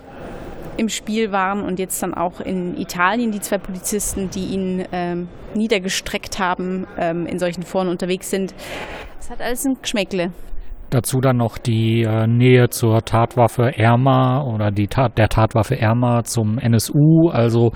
im 0.76 0.88
Spiel 0.88 1.30
waren 1.30 1.62
und 1.62 1.78
jetzt 1.78 2.02
dann 2.02 2.14
auch 2.14 2.40
in 2.40 2.76
Italien 2.76 3.32
die 3.32 3.40
zwei 3.40 3.58
Polizisten, 3.58 4.30
die 4.30 4.46
ihn 4.46 4.84
ähm, 4.92 5.28
niedergestreckt 5.54 6.38
haben, 6.38 6.86
ähm, 6.98 7.26
in 7.26 7.38
solchen 7.38 7.62
Foren 7.62 7.88
unterwegs 7.88 8.30
sind. 8.30 8.54
Das 9.18 9.30
hat 9.30 9.42
alles 9.42 9.66
ein 9.66 9.76
Geschmäckle. 9.80 10.32
Dazu 10.90 11.20
dann 11.20 11.36
noch 11.36 11.58
die 11.58 12.02
äh, 12.02 12.26
Nähe 12.26 12.68
zur 12.70 13.02
Tatwaffe 13.02 13.76
Erma 13.76 14.42
oder 14.42 14.70
die 14.70 14.88
Tat, 14.88 15.18
der 15.18 15.28
Tatwaffe 15.28 15.78
Erma 15.78 16.24
zum 16.24 16.58
NSU. 16.58 17.28
Also 17.30 17.72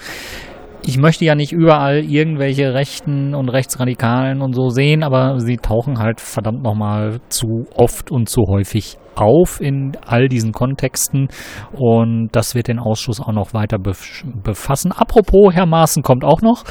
ich 0.87 0.99
möchte 0.99 1.25
ja 1.25 1.35
nicht 1.35 1.53
überall 1.53 2.05
irgendwelche 2.05 2.75
Rechten 2.75 3.35
und 3.35 3.49
Rechtsradikalen 3.49 4.43
und 4.43 4.55
so 4.55 4.69
sehen, 4.69 5.03
aber 5.03 5.39
sie 5.41 5.57
tauchen 5.57 5.99
halt 5.99 6.21
verdammt 6.21 6.63
nochmal 6.63 7.21
zu 7.29 7.67
oft 7.75 8.11
und 8.11 8.29
zu 8.29 8.43
häufig 8.49 8.99
auf 9.17 9.61
in 9.61 9.93
all 10.07 10.29
diesen 10.29 10.53
Kontexten 10.53 11.29
und 11.73 12.29
das 12.33 12.55
wird 12.55 12.69
den 12.69 12.79
Ausschuss 12.79 13.21
auch 13.21 13.33
noch 13.33 13.55
weiter 13.55 13.79
befassen. 13.79 14.93
Apropos, 14.93 15.55
Herr 15.55 15.67
Maaßen 15.67 16.03
kommt 16.03 16.25
auch 16.25 16.43
noch. 16.43 16.65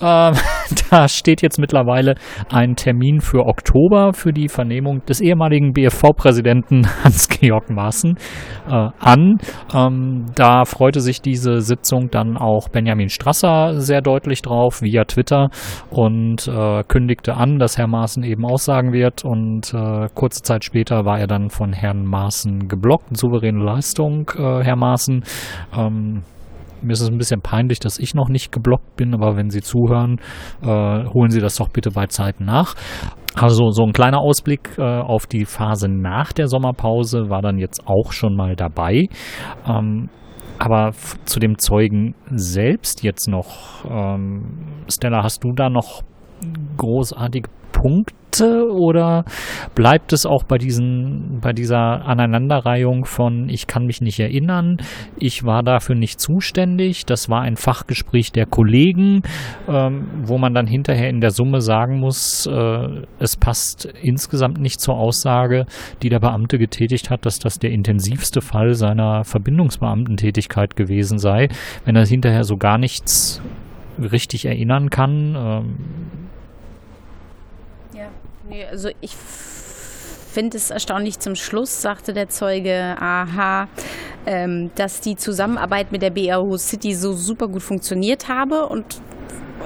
Äh, 0.00 0.32
da 0.90 1.08
steht 1.08 1.42
jetzt 1.42 1.58
mittlerweile 1.58 2.14
ein 2.50 2.74
Termin 2.76 3.20
für 3.20 3.46
Oktober 3.46 4.12
für 4.12 4.32
die 4.32 4.48
Vernehmung 4.48 5.04
des 5.06 5.20
ehemaligen 5.20 5.72
BFV-Präsidenten 5.72 6.86
Hans-Georg 7.04 7.70
Maaßen 7.70 8.16
äh, 8.68 8.88
an. 8.98 9.38
Ähm, 9.74 10.26
da 10.34 10.64
freute 10.64 11.00
sich 11.00 11.20
diese 11.20 11.60
Sitzung 11.60 12.10
dann 12.10 12.36
auch 12.36 12.68
Benjamin 12.68 13.08
Strasser 13.08 13.80
sehr 13.80 14.00
deutlich 14.00 14.42
drauf 14.42 14.82
via 14.82 15.04
Twitter 15.04 15.50
und 15.90 16.48
äh, 16.48 16.82
kündigte 16.84 17.34
an, 17.34 17.58
dass 17.58 17.78
Herr 17.78 17.86
Maaßen 17.86 18.22
eben 18.22 18.44
aussagen 18.44 18.92
wird 18.92 19.24
und 19.24 19.72
äh, 19.74 20.08
kurze 20.14 20.42
Zeit 20.42 20.64
später 20.64 21.04
war 21.04 21.18
er 21.18 21.26
dann 21.26 21.50
von 21.50 21.72
Herrn 21.72 21.87
Maaßen 21.94 22.68
geblockt. 22.68 23.16
Souveräne 23.16 23.62
Leistung, 23.62 24.30
äh, 24.36 24.62
Herr 24.64 24.76
Maaßen. 24.76 25.24
Ähm, 25.76 26.22
mir 26.80 26.92
ist 26.92 27.00
es 27.00 27.08
ein 27.08 27.18
bisschen 27.18 27.40
peinlich, 27.40 27.80
dass 27.80 27.98
ich 27.98 28.14
noch 28.14 28.28
nicht 28.28 28.52
geblockt 28.52 28.96
bin, 28.96 29.14
aber 29.14 29.36
wenn 29.36 29.50
Sie 29.50 29.62
zuhören, 29.62 30.20
äh, 30.62 30.66
holen 30.66 31.30
Sie 31.30 31.40
das 31.40 31.56
doch 31.56 31.68
bitte 31.68 31.90
bei 31.90 32.06
Zeiten 32.06 32.44
nach. 32.44 32.74
Also 33.34 33.70
so 33.70 33.84
ein 33.84 33.92
kleiner 33.92 34.20
Ausblick 34.20 34.78
äh, 34.78 34.82
auf 34.82 35.26
die 35.26 35.44
Phase 35.44 35.88
nach 35.88 36.32
der 36.32 36.48
Sommerpause 36.48 37.30
war 37.30 37.42
dann 37.42 37.58
jetzt 37.58 37.86
auch 37.86 38.12
schon 38.12 38.36
mal 38.36 38.56
dabei. 38.56 39.08
Ähm, 39.66 40.08
aber 40.58 40.92
zu 41.24 41.38
dem 41.38 41.58
Zeugen 41.58 42.14
selbst 42.30 43.04
jetzt 43.04 43.28
noch, 43.28 43.84
ähm, 43.88 44.84
Stella, 44.88 45.22
hast 45.22 45.44
du 45.44 45.52
da 45.52 45.68
noch 45.68 46.02
großartige 46.76 47.48
Punkte 47.80 48.72
oder 48.72 49.24
bleibt 49.76 50.12
es 50.12 50.26
auch 50.26 50.42
bei 50.42 50.58
diesen, 50.58 51.38
bei 51.40 51.52
dieser 51.52 52.04
Aneinanderreihung 52.04 53.04
von 53.04 53.48
ich 53.48 53.68
kann 53.68 53.86
mich 53.86 54.00
nicht 54.00 54.18
erinnern, 54.18 54.78
ich 55.16 55.44
war 55.44 55.62
dafür 55.62 55.94
nicht 55.94 56.20
zuständig, 56.20 57.06
das 57.06 57.28
war 57.28 57.42
ein 57.42 57.56
Fachgespräch 57.56 58.32
der 58.32 58.46
Kollegen, 58.46 59.22
ähm, 59.68 60.08
wo 60.24 60.38
man 60.38 60.54
dann 60.54 60.66
hinterher 60.66 61.08
in 61.08 61.20
der 61.20 61.30
Summe 61.30 61.60
sagen 61.60 62.00
muss, 62.00 62.46
äh, 62.46 62.88
es 63.20 63.36
passt 63.36 63.84
insgesamt 64.02 64.60
nicht 64.60 64.80
zur 64.80 64.96
Aussage, 64.96 65.66
die 66.02 66.08
der 66.08 66.20
Beamte 66.20 66.58
getätigt 66.58 67.10
hat, 67.10 67.26
dass 67.26 67.38
das 67.38 67.60
der 67.60 67.70
intensivste 67.70 68.40
Fall 68.40 68.74
seiner 68.74 69.22
Verbindungsbeamtentätigkeit 69.24 70.74
gewesen 70.74 71.18
sei, 71.18 71.48
wenn 71.84 71.94
er 71.94 72.06
hinterher 72.06 72.44
so 72.44 72.56
gar 72.56 72.78
nichts 72.78 73.40
richtig 74.00 74.46
erinnern 74.46 74.90
kann. 74.90 75.36
Ähm, 75.36 76.27
Nee, 78.48 78.64
also 78.64 78.90
ich 79.00 79.14
finde 80.32 80.56
es 80.56 80.70
erstaunlich 80.70 81.18
zum 81.18 81.34
Schluss, 81.34 81.82
sagte 81.82 82.12
der 82.12 82.28
Zeuge, 82.28 82.96
aha, 82.98 83.68
ähm, 84.26 84.70
dass 84.74 85.00
die 85.00 85.16
Zusammenarbeit 85.16 85.92
mit 85.92 86.02
der 86.02 86.10
BAU 86.10 86.56
City 86.56 86.94
so 86.94 87.12
super 87.12 87.48
gut 87.48 87.62
funktioniert 87.62 88.28
habe 88.28 88.66
und 88.66 89.00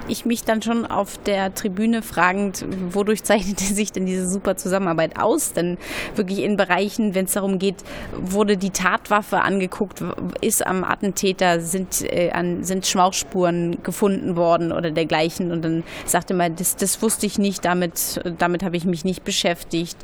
ich 0.08 0.24
mich 0.24 0.44
dann 0.44 0.62
schon 0.62 0.86
auf 0.86 1.18
der 1.18 1.54
Tribüne 1.54 2.02
fragend, 2.02 2.64
wodurch 2.90 3.22
zeichnete 3.24 3.64
sich 3.64 3.92
denn 3.92 4.06
diese 4.06 4.28
super 4.28 4.56
Zusammenarbeit 4.56 5.18
aus? 5.18 5.52
Denn 5.52 5.78
wirklich 6.14 6.40
in 6.40 6.56
Bereichen, 6.56 7.14
wenn 7.14 7.26
es 7.26 7.32
darum 7.32 7.58
geht, 7.58 7.76
wurde 8.20 8.56
die 8.56 8.70
Tatwaffe 8.70 9.40
angeguckt, 9.40 10.02
ist 10.40 10.66
am 10.66 10.84
Attentäter, 10.84 11.60
sind, 11.60 12.02
äh, 12.02 12.30
an, 12.32 12.64
sind 12.64 12.86
Schmauchspuren 12.86 13.82
gefunden 13.82 14.36
worden 14.36 14.72
oder 14.72 14.90
dergleichen. 14.90 15.52
Und 15.52 15.64
dann 15.64 15.84
sagte 16.04 16.34
man, 16.34 16.56
das, 16.56 16.76
das 16.76 17.00
wusste 17.02 17.26
ich 17.26 17.38
nicht, 17.38 17.64
damit, 17.64 18.20
damit 18.38 18.62
habe 18.62 18.76
ich 18.76 18.84
mich 18.84 19.04
nicht 19.04 19.24
beschäftigt. 19.24 19.96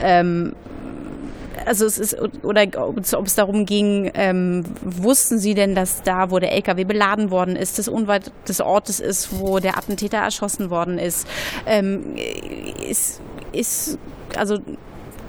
Ähm, 0.00 0.54
also 1.66 1.84
es 1.84 1.98
ist, 1.98 2.16
oder 2.42 2.66
ob 2.78 2.98
es, 2.98 3.34
darum 3.34 3.66
ging, 3.66 4.10
ähm, 4.14 4.64
wussten 4.82 5.38
Sie 5.38 5.54
denn, 5.54 5.74
dass 5.74 6.02
da, 6.02 6.30
wo 6.30 6.38
der 6.38 6.52
LKW 6.52 6.84
beladen 6.84 7.30
worden 7.30 7.56
ist, 7.56 7.78
das 7.78 7.88
unweit 7.88 8.32
des 8.48 8.60
Ortes 8.60 9.00
ist, 9.00 9.38
wo 9.38 9.58
der 9.58 9.76
Attentäter 9.76 10.18
erschossen 10.18 10.70
worden 10.70 10.98
ist, 10.98 11.26
ähm, 11.66 12.16
ist, 12.88 13.20
ist, 13.52 13.98
also 14.36 14.58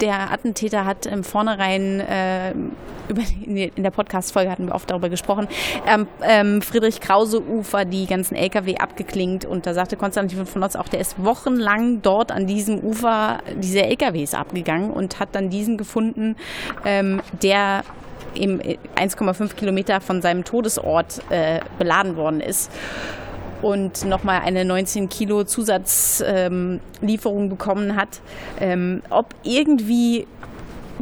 der 0.02 0.32
Attentäter 0.32 0.86
hat 0.86 1.06
im 1.06 1.24
Vornherein, 1.24 2.00
äh, 2.00 2.52
über, 3.08 3.22
in 3.46 3.84
der 3.84 3.92
Podcast-Folge 3.92 4.50
hatten 4.50 4.68
wir 4.68 4.76
oft 4.76 4.90
darüber 4.90 5.10
gesprochen, 5.10 5.48
ähm, 5.86 6.08
ähm, 6.24 6.62
Friedrich-Krause-Ufer 6.62 7.86
die 7.86 8.08
ganzen 8.08 8.36
LKW 8.36 8.78
abgeklingt 8.78 9.46
und 9.46 9.66
da 9.66 9.74
sagte 9.74 9.98
Konstantin 9.98 10.46
von 10.46 10.62
Notz 10.62 10.76
auch, 10.76 10.88
der 10.88 11.00
ist 11.00 11.24
wochenlang 11.24 12.02
dort 12.02 12.32
an 12.32 12.48
diesem 12.48 12.80
Ufer 12.80 13.40
diese 13.56 13.84
LKWs 13.84 14.34
abgegangen 14.34 14.92
und 14.92 15.20
hat 15.20 15.30
dann 15.34 15.50
diesen 15.50 15.78
gefunden, 15.78 16.36
ähm, 16.86 17.22
der 17.42 17.84
eben 18.34 18.62
1,5 18.96 19.56
Kilometer 19.56 20.02
von 20.02 20.22
seinem 20.22 20.44
Todesort 20.44 21.22
äh, 21.30 21.60
beladen 21.78 22.16
worden 22.16 22.40
ist 22.40 22.72
und 23.62 24.06
nochmal 24.06 24.42
eine 24.42 24.66
19 24.66 25.10
Kilo 25.10 25.44
Zusatzlieferung 25.44 27.44
ähm, 27.44 27.50
bekommen 27.50 27.96
hat, 27.96 28.22
ähm, 28.60 29.02
ob 29.10 29.36
irgendwie 29.44 30.28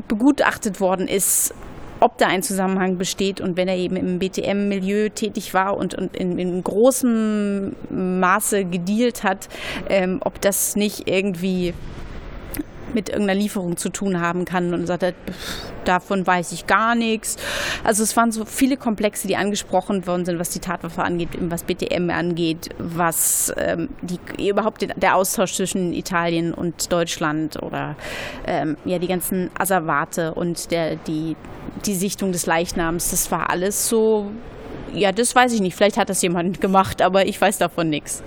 begutachtet 0.08 0.80
worden 0.80 1.08
ist, 1.08 1.54
ob 2.00 2.18
da 2.18 2.28
ein 2.28 2.44
Zusammenhang 2.44 2.98
besteht 2.98 3.42
und 3.42 3.58
wenn 3.58 3.68
er 3.68 3.76
eben 3.76 3.96
im 3.96 4.20
BTM-Milieu 4.20 5.10
tätig 5.10 5.54
war 5.54 5.78
und, 5.78 5.96
und 5.96 6.16
in, 6.16 6.40
in, 6.40 6.64
großem 6.64 7.76
Maße 7.90 8.66
gedealt 8.66 9.24
hat, 9.24 9.50
ähm, 9.90 10.20
ob 10.24 10.40
das 10.42 10.76
nicht 10.76 11.10
irgendwie 11.10 11.74
mit 12.94 13.10
irgendeiner 13.10 13.40
Lieferung 13.40 13.78
zu 13.78 13.90
tun 13.90 14.20
haben 14.20 14.46
kann 14.46 14.74
und 14.74 14.86
sagt, 14.88 15.14
davon 15.86 16.26
weiß 16.26 16.52
ich 16.52 16.68
gar 16.68 16.96
nichts. 16.96 17.38
Also 17.84 18.04
es 18.04 18.16
waren 18.16 18.32
so 18.32 18.46
viele 18.46 18.78
Komplexe, 18.78 19.28
die 19.28 19.36
angesprochen 19.36 20.06
worden 20.08 20.26
sind, 20.26 20.40
was 20.40 20.50
die 20.50 20.60
Tatwaffe 20.60 21.04
angeht, 21.04 21.30
was 21.40 21.64
BTM 21.64 22.10
angeht, 22.10 22.70
was 22.78 23.54
ähm, 23.58 23.90
die, 24.02 24.50
überhaupt 24.50 24.86
der 24.96 25.16
Austausch 25.16 25.54
zwischen 25.54 25.94
Italien 25.94 26.54
und 26.54 26.92
Deutschland 26.92 27.62
oder 27.62 27.96
ähm, 28.46 28.78
ja 28.86 29.00
die 29.00 29.08
ganzen 29.08 29.50
Asservate 29.58 30.34
und 30.34 30.72
der, 30.72 30.96
die, 30.96 31.36
die 31.86 31.96
Sichtung 31.96 32.32
des 32.32 32.46
Leichnams, 32.46 33.12
das 33.12 33.32
war 33.32 33.50
alles 33.50 33.88
so, 33.88 34.32
ja, 34.94 35.12
das 35.12 35.36
weiß 35.36 35.54
ich 35.54 35.62
nicht. 35.62 35.76
Vielleicht 35.76 35.98
hat 35.98 36.10
das 36.10 36.22
jemand 36.22 36.62
gemacht, 36.62 37.02
aber 37.02 37.26
ich 37.26 37.40
weiß 37.40 37.58
davon 37.58 37.90
nichts. 37.90 38.24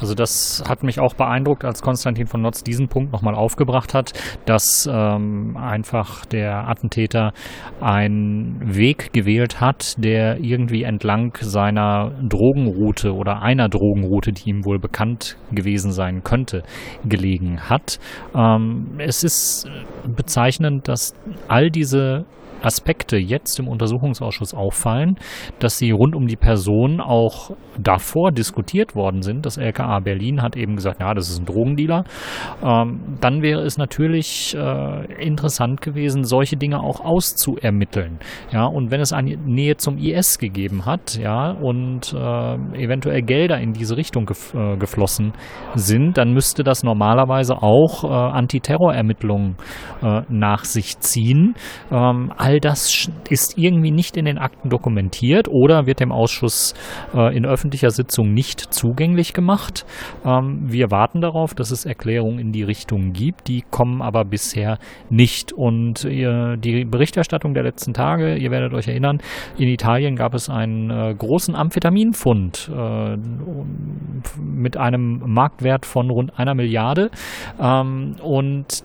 Also 0.00 0.14
das 0.14 0.62
hat 0.68 0.82
mich 0.82 1.00
auch 1.00 1.14
beeindruckt, 1.14 1.64
als 1.64 1.82
Konstantin 1.82 2.26
von 2.26 2.42
Notz 2.42 2.62
diesen 2.62 2.88
Punkt 2.88 3.12
nochmal 3.12 3.34
aufgebracht 3.34 3.94
hat, 3.94 4.12
dass 4.44 4.88
ähm, 4.90 5.56
einfach 5.56 6.24
der 6.26 6.68
Attentäter 6.68 7.32
einen 7.80 8.74
Weg 8.74 9.12
gewählt 9.12 9.60
hat, 9.60 9.94
der 9.98 10.40
irgendwie 10.40 10.82
entlang 10.82 11.36
seiner 11.40 12.12
Drogenroute 12.22 13.14
oder 13.14 13.42
einer 13.42 13.68
Drogenroute, 13.68 14.32
die 14.32 14.50
ihm 14.50 14.64
wohl 14.64 14.78
bekannt 14.78 15.36
gewesen 15.52 15.92
sein 15.92 16.22
könnte, 16.24 16.62
gelegen 17.04 17.68
hat. 17.68 17.98
Ähm, 18.34 18.94
es 18.98 19.24
ist 19.24 19.68
bezeichnend, 20.16 20.88
dass 20.88 21.14
all 21.48 21.70
diese 21.70 22.24
Aspekte 22.64 23.16
jetzt 23.16 23.58
im 23.58 23.68
Untersuchungsausschuss 23.68 24.54
auffallen, 24.54 25.16
dass 25.58 25.78
sie 25.78 25.90
rund 25.90 26.14
um 26.14 26.26
die 26.26 26.36
Person 26.36 27.00
auch 27.00 27.50
davor 27.78 28.32
diskutiert 28.32 28.94
worden 28.94 29.22
sind. 29.22 29.46
Das 29.46 29.56
LKA 29.56 30.00
Berlin 30.00 30.42
hat 30.42 30.56
eben 30.56 30.76
gesagt, 30.76 31.00
ja, 31.00 31.14
das 31.14 31.28
ist 31.28 31.40
ein 31.40 31.46
Drogendealer. 31.46 32.04
Ähm, 32.62 33.18
dann 33.20 33.42
wäre 33.42 33.62
es 33.62 33.78
natürlich 33.78 34.56
äh, 34.56 35.22
interessant 35.22 35.80
gewesen, 35.80 36.24
solche 36.24 36.56
Dinge 36.56 36.80
auch 36.80 37.00
auszuermitteln. 37.00 38.18
Ja, 38.52 38.66
und 38.66 38.90
wenn 38.90 39.00
es 39.00 39.12
eine 39.12 39.36
Nähe 39.36 39.76
zum 39.76 39.98
IS 39.98 40.38
gegeben 40.38 40.86
hat, 40.86 41.16
ja, 41.16 41.50
und 41.50 42.12
äh, 42.12 42.54
eventuell 42.82 43.22
Gelder 43.22 43.58
in 43.58 43.72
diese 43.72 43.96
Richtung 43.96 44.26
gef 44.26 44.54
äh, 44.54 44.76
geflossen 44.76 45.32
sind, 45.74 46.16
dann 46.18 46.32
müsste 46.32 46.62
das 46.62 46.82
normalerweise 46.82 47.62
auch 47.62 48.04
äh, 48.04 48.08
Antiterrorermittlungen 48.08 49.56
äh, 50.02 50.22
nach 50.28 50.64
sich 50.64 50.98
ziehen. 51.00 51.54
Ähm, 51.90 52.32
all 52.36 52.53
das 52.60 53.10
ist 53.28 53.58
irgendwie 53.58 53.90
nicht 53.90 54.16
in 54.16 54.24
den 54.24 54.38
Akten 54.38 54.68
dokumentiert 54.68 55.48
oder 55.48 55.86
wird 55.86 56.00
dem 56.00 56.12
Ausschuss 56.12 56.74
äh, 57.14 57.36
in 57.36 57.46
öffentlicher 57.46 57.90
Sitzung 57.90 58.32
nicht 58.34 58.60
zugänglich 58.72 59.32
gemacht. 59.32 59.86
Ähm, 60.24 60.60
wir 60.64 60.90
warten 60.90 61.20
darauf, 61.20 61.54
dass 61.54 61.70
es 61.70 61.84
Erklärungen 61.84 62.38
in 62.38 62.52
die 62.52 62.62
Richtung 62.62 63.12
gibt, 63.12 63.48
die 63.48 63.62
kommen 63.70 64.02
aber 64.02 64.24
bisher 64.24 64.78
nicht. 65.10 65.52
Und 65.52 66.04
äh, 66.04 66.56
die 66.56 66.84
Berichterstattung 66.84 67.54
der 67.54 67.62
letzten 67.62 67.92
Tage, 67.94 68.36
ihr 68.36 68.50
werdet 68.50 68.74
euch 68.74 68.88
erinnern, 68.88 69.18
in 69.58 69.68
Italien 69.68 70.16
gab 70.16 70.34
es 70.34 70.48
einen 70.48 70.90
äh, 70.90 71.14
großen 71.14 71.54
Amphetaminfund 71.54 72.70
äh, 72.74 73.16
mit 74.40 74.76
einem 74.76 75.22
Marktwert 75.26 75.86
von 75.86 76.10
rund 76.10 76.38
einer 76.38 76.54
Milliarde. 76.54 77.10
Ähm, 77.60 78.16
und 78.22 78.84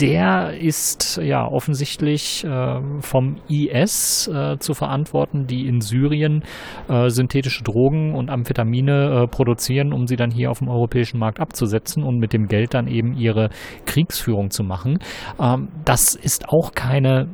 der 0.00 0.58
ist 0.58 1.20
ja 1.22 1.46
offensichtlich 1.46 2.44
äh, 2.44 2.80
vom 3.00 3.36
IS 3.48 4.28
äh, 4.28 4.58
zu 4.58 4.74
verantworten, 4.74 5.46
die 5.46 5.66
in 5.66 5.80
Syrien 5.80 6.44
äh, 6.88 7.08
synthetische 7.08 7.62
Drogen 7.62 8.14
und 8.14 8.30
Amphetamine 8.30 9.24
äh, 9.24 9.26
produzieren, 9.28 9.92
um 9.92 10.06
sie 10.06 10.16
dann 10.16 10.30
hier 10.30 10.50
auf 10.50 10.58
dem 10.58 10.68
europäischen 10.68 11.18
Markt 11.18 11.40
abzusetzen 11.40 12.02
und 12.02 12.18
mit 12.18 12.32
dem 12.32 12.46
Geld 12.46 12.74
dann 12.74 12.88
eben 12.88 13.16
ihre 13.16 13.50
Kriegsführung 13.86 14.50
zu 14.50 14.64
machen. 14.64 14.98
Ähm, 15.40 15.68
das 15.84 16.14
ist 16.14 16.48
auch 16.48 16.72
keine 16.72 17.28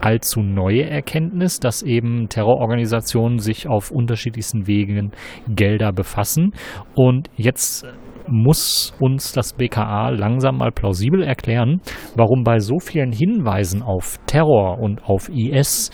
allzu 0.00 0.40
neue 0.40 0.84
Erkenntnis, 0.84 1.60
dass 1.60 1.82
eben 1.82 2.28
Terrororganisationen 2.28 3.38
sich 3.38 3.68
auf 3.68 3.90
unterschiedlichsten 3.90 4.66
Wegen 4.66 5.12
Gelder 5.48 5.92
befassen. 5.92 6.52
Und 6.94 7.30
jetzt 7.36 7.86
muss 8.26 8.94
uns 9.00 9.32
das 9.32 9.52
BKA 9.52 10.10
langsam 10.10 10.58
mal 10.58 10.72
plausibel 10.72 11.22
erklären, 11.22 11.80
warum 12.16 12.44
bei 12.44 12.58
so 12.58 12.78
vielen 12.78 13.12
Hinweisen 13.12 13.82
auf 13.82 14.18
Terror 14.26 14.78
und 14.78 15.04
auf 15.04 15.28
IS 15.28 15.90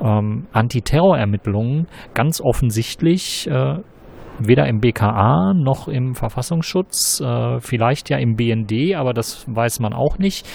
ähm, 0.00 0.46
Antiterrorermittlungen 0.52 1.86
ganz 2.14 2.40
offensichtlich 2.40 3.48
äh, 3.48 3.78
weder 4.38 4.66
im 4.66 4.80
BKA 4.80 5.52
noch 5.54 5.88
im 5.88 6.14
Verfassungsschutz, 6.14 7.20
äh, 7.20 7.60
vielleicht 7.60 8.10
ja 8.10 8.18
im 8.18 8.36
BND, 8.36 8.94
aber 8.96 9.12
das 9.12 9.44
weiß 9.48 9.80
man 9.80 9.92
auch 9.92 10.18
nicht, 10.18 10.46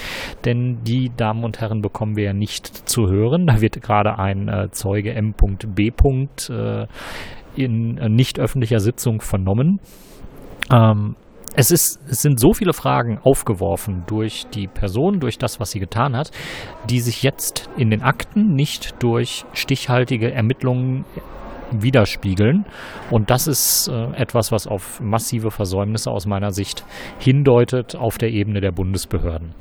denn 0.44 0.80
die 0.82 1.10
Damen 1.16 1.44
und 1.44 1.60
Herren 1.60 1.80
bekommen 1.80 2.16
wir 2.16 2.24
ja 2.24 2.32
nicht 2.32 2.66
zu 2.66 3.08
hören. 3.08 3.46
Da 3.46 3.60
wird 3.60 3.80
gerade 3.80 4.18
ein 4.18 4.48
äh, 4.48 4.70
Zeuge 4.70 5.14
M.B. 5.14 5.90
Äh, 6.50 6.86
in 7.56 7.98
äh, 7.98 8.08
nicht 8.08 8.38
öffentlicher 8.38 8.80
Sitzung 8.80 9.20
vernommen. 9.20 9.80
Ähm, 10.72 11.16
es, 11.54 11.70
ist, 11.70 12.00
es 12.08 12.22
sind 12.22 12.38
so 12.38 12.52
viele 12.52 12.72
Fragen 12.72 13.18
aufgeworfen 13.22 14.04
durch 14.06 14.46
die 14.54 14.66
Person, 14.66 15.20
durch 15.20 15.38
das, 15.38 15.60
was 15.60 15.70
sie 15.70 15.80
getan 15.80 16.16
hat, 16.16 16.30
die 16.88 17.00
sich 17.00 17.22
jetzt 17.22 17.68
in 17.76 17.90
den 17.90 18.02
Akten 18.02 18.54
nicht 18.54 19.02
durch 19.02 19.44
stichhaltige 19.52 20.32
Ermittlungen 20.32 21.04
widerspiegeln. 21.72 22.66
Und 23.10 23.30
das 23.30 23.46
ist 23.46 23.88
äh, 23.88 24.16
etwas, 24.16 24.52
was 24.52 24.66
auf 24.66 25.00
massive 25.00 25.50
Versäumnisse 25.50 26.10
aus 26.10 26.26
meiner 26.26 26.50
Sicht 26.50 26.84
hindeutet 27.18 27.96
auf 27.96 28.18
der 28.18 28.30
Ebene 28.30 28.60
der 28.60 28.72
Bundesbehörden. 28.72 29.54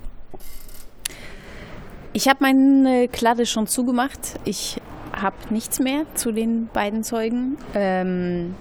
Ich 2.13 2.27
habe 2.27 2.39
meine 2.41 3.07
Kladde 3.07 3.45
schon 3.45 3.67
zugemacht. 3.67 4.39
Ich 4.43 4.77
habe 5.13 5.35
nichts 5.51 5.79
mehr 5.79 6.03
zu 6.15 6.31
den 6.31 6.67
beiden 6.73 7.03
Zeugen. 7.03 7.57
Ähm, 7.75 8.55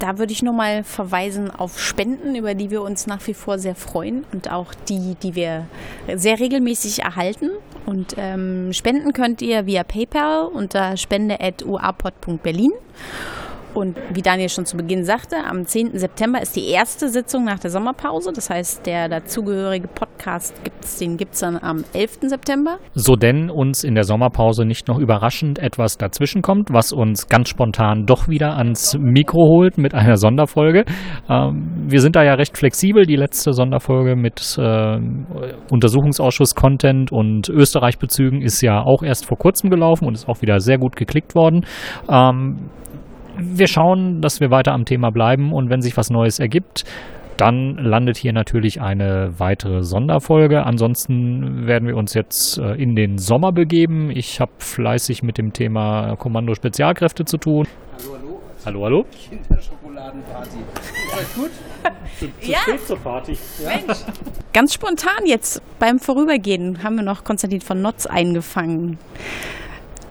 da 0.00 0.18
würde 0.18 0.32
ich 0.32 0.42
nochmal 0.42 0.82
verweisen 0.82 1.50
auf 1.50 1.78
Spenden, 1.78 2.34
über 2.34 2.54
die 2.54 2.70
wir 2.70 2.82
uns 2.82 3.06
nach 3.06 3.24
wie 3.26 3.34
vor 3.34 3.58
sehr 3.58 3.74
freuen 3.74 4.24
und 4.32 4.50
auch 4.50 4.74
die, 4.88 5.14
die 5.22 5.34
wir 5.34 5.66
sehr 6.14 6.40
regelmäßig 6.40 7.02
erhalten. 7.02 7.50
Und 7.86 8.14
ähm, 8.16 8.72
spenden 8.72 9.12
könnt 9.12 9.42
ihr 9.42 9.66
via 9.66 9.84
PayPal 9.84 10.46
unter 10.46 10.96
spende.uapod.berlin. 10.96 12.72
Und 13.74 13.96
wie 14.12 14.22
Daniel 14.22 14.48
schon 14.48 14.64
zu 14.66 14.76
Beginn 14.76 15.04
sagte, 15.04 15.36
am 15.44 15.64
10. 15.64 15.98
September 15.98 16.40
ist 16.40 16.56
die 16.56 16.68
erste 16.68 17.08
Sitzung 17.08 17.44
nach 17.44 17.58
der 17.58 17.70
Sommerpause. 17.70 18.32
Das 18.34 18.50
heißt, 18.50 18.86
der 18.86 19.08
dazugehörige 19.08 19.88
Podcast 19.88 20.62
gibt's, 20.64 20.98
den 20.98 21.16
gibt 21.16 21.34
es 21.34 21.40
dann 21.40 21.56
am 21.56 21.84
11. 21.92 22.18
September. 22.22 22.78
So 22.94 23.16
denn 23.16 23.50
uns 23.50 23.84
in 23.84 23.94
der 23.94 24.04
Sommerpause 24.04 24.64
nicht 24.64 24.88
noch 24.88 24.98
überraschend 24.98 25.58
etwas 25.58 25.98
dazwischen 25.98 26.42
kommt, 26.42 26.72
was 26.72 26.92
uns 26.92 27.28
ganz 27.28 27.48
spontan 27.48 28.06
doch 28.06 28.28
wieder 28.28 28.56
ans 28.56 28.96
Mikro 28.98 29.46
holt 29.46 29.78
mit 29.78 29.94
einer 29.94 30.16
Sonderfolge. 30.16 30.84
Ähm, 31.28 31.86
wir 31.88 32.00
sind 32.00 32.16
da 32.16 32.24
ja 32.24 32.34
recht 32.34 32.58
flexibel. 32.58 33.04
Die 33.06 33.16
letzte 33.16 33.52
Sonderfolge 33.52 34.16
mit 34.16 34.58
äh, 34.58 34.98
Untersuchungsausschuss-Content 35.70 37.12
und 37.12 37.48
Österreich-Bezügen 37.48 38.42
ist 38.42 38.60
ja 38.62 38.82
auch 38.82 39.02
erst 39.02 39.26
vor 39.26 39.38
kurzem 39.38 39.70
gelaufen 39.70 40.06
und 40.06 40.14
ist 40.14 40.28
auch 40.28 40.42
wieder 40.42 40.60
sehr 40.60 40.78
gut 40.78 40.96
geklickt 40.96 41.34
worden. 41.34 41.64
Ähm, 42.08 42.70
wir 43.38 43.66
schauen, 43.66 44.20
dass 44.20 44.40
wir 44.40 44.50
weiter 44.50 44.72
am 44.72 44.84
Thema 44.84 45.10
bleiben 45.10 45.52
und 45.52 45.70
wenn 45.70 45.82
sich 45.82 45.96
was 45.96 46.10
Neues 46.10 46.38
ergibt, 46.38 46.84
dann 47.36 47.76
landet 47.76 48.18
hier 48.18 48.34
natürlich 48.34 48.82
eine 48.82 49.32
weitere 49.38 49.82
Sonderfolge. 49.82 50.66
Ansonsten 50.66 51.66
werden 51.66 51.88
wir 51.88 51.96
uns 51.96 52.12
jetzt 52.12 52.58
äh, 52.58 52.74
in 52.74 52.94
den 52.94 53.16
Sommer 53.16 53.50
begeben. 53.50 54.10
Ich 54.10 54.40
habe 54.40 54.52
fleißig 54.58 55.22
mit 55.22 55.38
dem 55.38 55.54
Thema 55.54 56.16
Kommando 56.16 56.54
Spezialkräfte 56.54 57.24
zu 57.24 57.38
tun. 57.38 57.66
Hallo, 57.96 58.16
hallo. 58.18 58.40
Hallo, 58.66 58.84
hallo. 58.84 59.06
Kinderschokoladenparty. 59.30 60.58
Ist 60.58 61.12
das 61.12 61.34
gut? 61.34 61.50
zu, 62.18 62.26
zu 62.40 62.50
ja. 62.50 62.58
spät 62.58 62.86
zur 62.86 62.98
Party. 62.98 63.38
Ja. 63.62 63.70
Mensch. 63.70 64.00
Ganz 64.52 64.74
spontan 64.74 65.24
jetzt 65.24 65.62
beim 65.78 65.98
Vorübergehen 65.98 66.82
haben 66.82 66.96
wir 66.96 67.04
noch 67.04 67.24
Konstantin 67.24 67.62
von 67.62 67.80
Notz 67.80 68.04
eingefangen. 68.04 68.98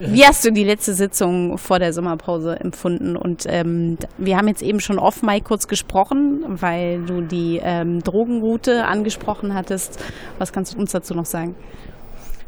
Wie 0.06 0.24
hast 0.24 0.42
du 0.46 0.50
die 0.50 0.64
letzte 0.64 0.94
Sitzung 0.94 1.58
vor 1.58 1.78
der 1.78 1.92
Sommerpause 1.92 2.58
empfunden? 2.58 3.16
Und 3.16 3.44
ähm, 3.46 3.98
wir 4.16 4.38
haben 4.38 4.48
jetzt 4.48 4.62
eben 4.62 4.80
schon 4.80 4.98
off 4.98 5.22
Mike 5.22 5.44
kurz 5.44 5.68
gesprochen, 5.68 6.42
weil 6.46 7.02
du 7.02 7.20
die 7.20 7.60
ähm, 7.62 8.02
Drogenroute 8.02 8.86
angesprochen 8.86 9.52
hattest. 9.52 10.02
Was 10.38 10.54
kannst 10.54 10.74
du 10.74 10.78
uns 10.78 10.92
dazu 10.92 11.14
noch 11.14 11.26
sagen? 11.26 11.54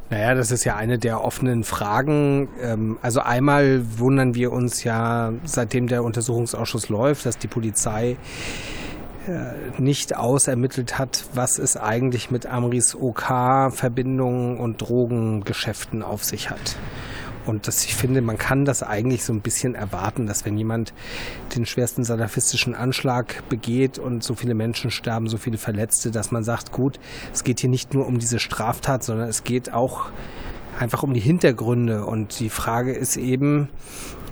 Naja, 0.09 0.35
das 0.35 0.51
ist 0.51 0.65
ja 0.65 0.77
eine 0.77 0.99
der 0.99 1.23
offenen 1.23 1.63
Fragen. 1.63 2.49
Ähm, 2.63 2.99
also 3.03 3.21
einmal 3.21 3.83
wundern 3.99 4.35
wir 4.35 4.51
uns 4.51 4.83
ja, 4.83 5.35
seitdem 5.45 5.89
der 5.89 6.05
Untersuchungsausschuss 6.05 6.89
läuft, 6.89 7.27
dass 7.27 7.37
die 7.37 7.49
Polizei 7.49 8.17
äh, 9.29 9.81
nicht 9.81 10.17
ausermittelt 10.17 10.99
hat, 10.99 11.25
was 11.35 11.59
es 11.59 11.77
eigentlich 11.77 12.31
mit 12.31 12.47
Amris 12.47 12.95
OK-Verbindungen 12.95 14.57
und 14.59 14.81
Drogengeschäften 14.81 16.03
auf 16.03 16.25
sich 16.25 16.49
hat. 16.49 16.77
Und 17.47 17.67
das, 17.67 17.85
ich 17.85 17.95
finde, 17.95 18.23
man 18.23 18.39
kann 18.39 18.65
das 18.65 18.83
eigentlich 18.83 19.25
so 19.25 19.33
ein 19.33 19.41
bisschen 19.41 19.75
erwarten, 19.75 20.27
dass 20.27 20.45
wenn 20.45 20.57
jemand 20.57 20.93
den 21.57 21.67
schwersten 21.67 22.05
salafistischen 22.05 22.75
Anschlag 22.75 23.49
begeht 23.49 23.99
und 23.99 24.23
so 24.23 24.35
viele 24.35 24.55
Menschen 24.55 24.91
sterben, 24.91 25.29
so 25.29 25.39
viele 25.39 25.59
Verletzte, 25.59 26.11
dass 26.11 26.31
man 26.31 26.45
sagt, 26.45 26.73
gut, 26.73 26.99
es 27.33 27.45
geht 27.45 27.61
hier 27.61 27.71
nicht 27.71 27.95
nur 27.95 28.07
um 28.07 28.19
diese 28.19 28.39
Straftat, 28.39 29.03
sondern 29.03 29.29
es 29.29 29.45
geht 29.45 29.73
auch 29.73 30.11
einfach 30.79 31.03
um 31.03 31.15
die 31.15 31.21
Hintergründe. 31.21 32.05
Und 32.05 32.41
die 32.41 32.49
Frage 32.49 32.93
ist 32.93 33.17
eben, 33.17 33.69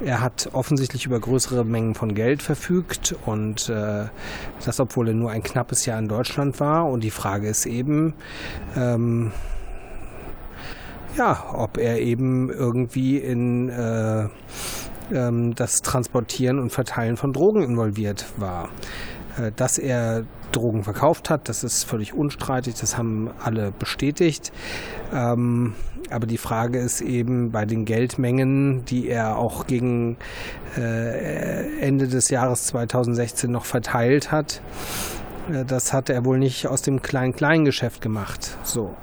er 0.04 0.20
hat 0.20 0.50
offensichtlich 0.52 1.06
über 1.06 1.20
größere 1.20 1.64
Mengen 1.64 1.94
von 1.94 2.14
Geld 2.14 2.42
verfügt 2.42 3.14
und 3.26 3.68
äh, 3.68 4.06
das, 4.64 4.80
obwohl 4.80 5.08
er 5.08 5.14
nur 5.14 5.30
ein 5.30 5.42
knappes 5.42 5.84
Jahr 5.86 5.98
in 5.98 6.08
Deutschland 6.08 6.60
war. 6.60 6.88
Und 6.88 7.04
die 7.04 7.10
Frage 7.10 7.48
ist 7.48 7.66
eben, 7.66 8.14
ähm, 8.76 9.32
ja, 11.20 11.44
ob 11.52 11.76
er 11.76 12.00
eben 12.00 12.48
irgendwie 12.48 13.18
in 13.18 13.68
äh, 13.68 14.28
ähm, 15.12 15.54
das 15.54 15.82
Transportieren 15.82 16.58
und 16.58 16.72
Verteilen 16.72 17.18
von 17.18 17.34
Drogen 17.34 17.62
involviert 17.62 18.24
war. 18.38 18.70
Äh, 19.38 19.52
dass 19.54 19.76
er 19.76 20.24
Drogen 20.50 20.82
verkauft 20.82 21.28
hat, 21.28 21.50
das 21.50 21.62
ist 21.62 21.84
völlig 21.84 22.14
unstreitig, 22.14 22.74
das 22.80 22.96
haben 22.96 23.30
alle 23.44 23.70
bestätigt. 23.70 24.50
Ähm, 25.12 25.74
aber 26.10 26.26
die 26.26 26.38
Frage 26.38 26.78
ist 26.78 27.02
eben 27.02 27.52
bei 27.52 27.66
den 27.66 27.84
Geldmengen, 27.84 28.86
die 28.86 29.06
er 29.06 29.36
auch 29.36 29.66
gegen 29.66 30.16
äh, 30.78 31.80
Ende 31.80 32.08
des 32.08 32.30
Jahres 32.30 32.66
2016 32.68 33.50
noch 33.50 33.66
verteilt 33.66 34.32
hat, 34.32 34.62
das 35.66 35.92
hat 35.92 36.10
er 36.10 36.24
wohl 36.24 36.38
nicht 36.38 36.66
aus 36.66 36.82
dem 36.82 37.02
Klein-Klein-Geschäft 37.02 38.00
gemacht. 38.00 38.56
So. 38.62 38.94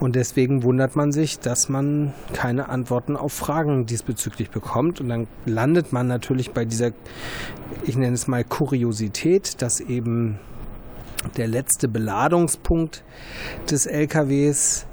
Und 0.00 0.16
deswegen 0.16 0.62
wundert 0.62 0.96
man 0.96 1.12
sich, 1.12 1.38
dass 1.38 1.68
man 1.68 2.12
keine 2.32 2.68
Antworten 2.68 3.16
auf 3.16 3.32
Fragen 3.32 3.86
diesbezüglich 3.86 4.50
bekommt. 4.50 5.00
Und 5.00 5.08
dann 5.08 5.26
landet 5.46 5.92
man 5.92 6.06
natürlich 6.06 6.52
bei 6.52 6.64
dieser, 6.64 6.90
ich 7.84 7.96
nenne 7.96 8.14
es 8.14 8.26
mal 8.26 8.44
Kuriosität, 8.44 9.62
dass 9.62 9.80
eben 9.80 10.38
der 11.36 11.48
letzte 11.48 11.88
Beladungspunkt 11.88 13.02
des 13.70 13.86
LKWs 13.86 14.86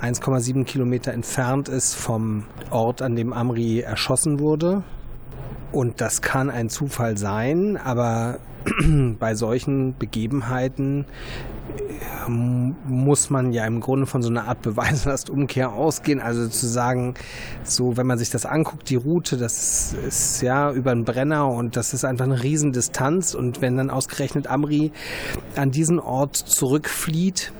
1,7 0.00 0.64
Kilometer 0.64 1.12
entfernt 1.12 1.68
ist 1.68 1.94
vom 1.94 2.44
Ort, 2.70 3.02
an 3.02 3.16
dem 3.16 3.32
Amri 3.32 3.80
erschossen 3.80 4.40
wurde. 4.40 4.82
Und 5.76 6.00
das 6.00 6.22
kann 6.22 6.48
ein 6.48 6.70
Zufall 6.70 7.18
sein, 7.18 7.76
aber 7.76 8.38
bei 9.18 9.34
solchen 9.34 9.94
Begebenheiten 9.98 11.04
äh, 12.24 12.30
muss 12.30 13.28
man 13.28 13.52
ja 13.52 13.66
im 13.66 13.80
Grunde 13.80 14.06
von 14.06 14.22
so 14.22 14.30
einer 14.30 14.48
Art 14.48 14.62
Beweislastumkehr 14.62 15.74
ausgehen. 15.74 16.18
Also 16.18 16.48
zu 16.48 16.66
sagen, 16.66 17.12
so 17.62 17.98
wenn 17.98 18.06
man 18.06 18.16
sich 18.16 18.30
das 18.30 18.46
anguckt, 18.46 18.88
die 18.88 18.96
Route, 18.96 19.36
das 19.36 19.92
ist 19.92 20.40
ja 20.40 20.72
über 20.72 20.92
einen 20.92 21.04
Brenner 21.04 21.46
und 21.48 21.76
das 21.76 21.92
ist 21.92 22.06
einfach 22.06 22.24
eine 22.24 22.42
Riesendistanz. 22.42 23.34
Und 23.34 23.60
wenn 23.60 23.76
dann 23.76 23.90
ausgerechnet 23.90 24.46
Amri 24.46 24.92
an 25.56 25.72
diesen 25.72 26.00
Ort 26.00 26.36
zurückflieht, 26.36 27.52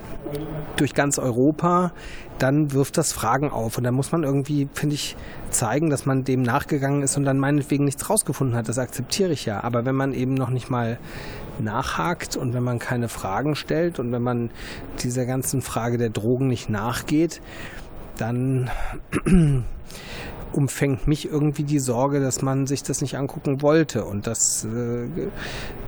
durch 0.77 0.95
ganz 0.95 1.19
Europa, 1.19 1.93
dann 2.39 2.73
wirft 2.73 2.99
das 2.99 3.13
Fragen 3.13 3.51
auf. 3.51 3.79
Und 3.79 3.85
da 3.85 3.93
muss 3.93 4.13
man 4.13 4.23
irgendwie, 4.23 4.69
finde 4.75 4.95
ich, 4.95 5.17
zeigen, 5.51 5.91
dass 5.91 6.07
man 6.07 6.25
dem 6.25 6.43
nachgegangen 6.43 7.03
ist 7.03 7.17
und 7.17 7.25
dann 7.25 7.39
meinetwegen 7.39 7.85
nichts 7.85 8.09
rausgefunden 8.11 8.57
hat. 8.57 8.69
Das 8.69 8.79
akzeptiere 8.79 9.33
ich 9.33 9.47
ja. 9.47 9.63
Aber 9.65 9.85
wenn 9.85 9.95
man 9.95 10.13
eben 10.13 10.35
noch 10.35 10.51
nicht 10.51 10.71
mal 10.71 10.99
nachhakt 11.59 12.37
und 12.37 12.53
wenn 12.53 12.63
man 12.63 12.79
keine 12.79 13.09
Fragen 13.09 13.55
stellt 13.55 13.99
und 13.99 14.13
wenn 14.13 14.23
man 14.23 14.51
dieser 15.03 15.25
ganzen 15.25 15.63
Frage 15.63 15.97
der 15.97 16.11
Drogen 16.11 16.49
nicht 16.49 16.69
nachgeht, 16.69 17.41
dann 18.19 18.71
umfängt 20.53 21.07
mich 21.07 21.29
irgendwie 21.31 21.65
die 21.65 21.79
Sorge, 21.79 22.21
dass 22.21 22.43
man 22.43 22.67
sich 22.67 22.83
das 22.83 23.01
nicht 23.01 23.17
angucken 23.17 23.63
wollte. 23.63 24.05
Und 24.05 24.27
das 24.27 24.65
äh, 24.65 25.09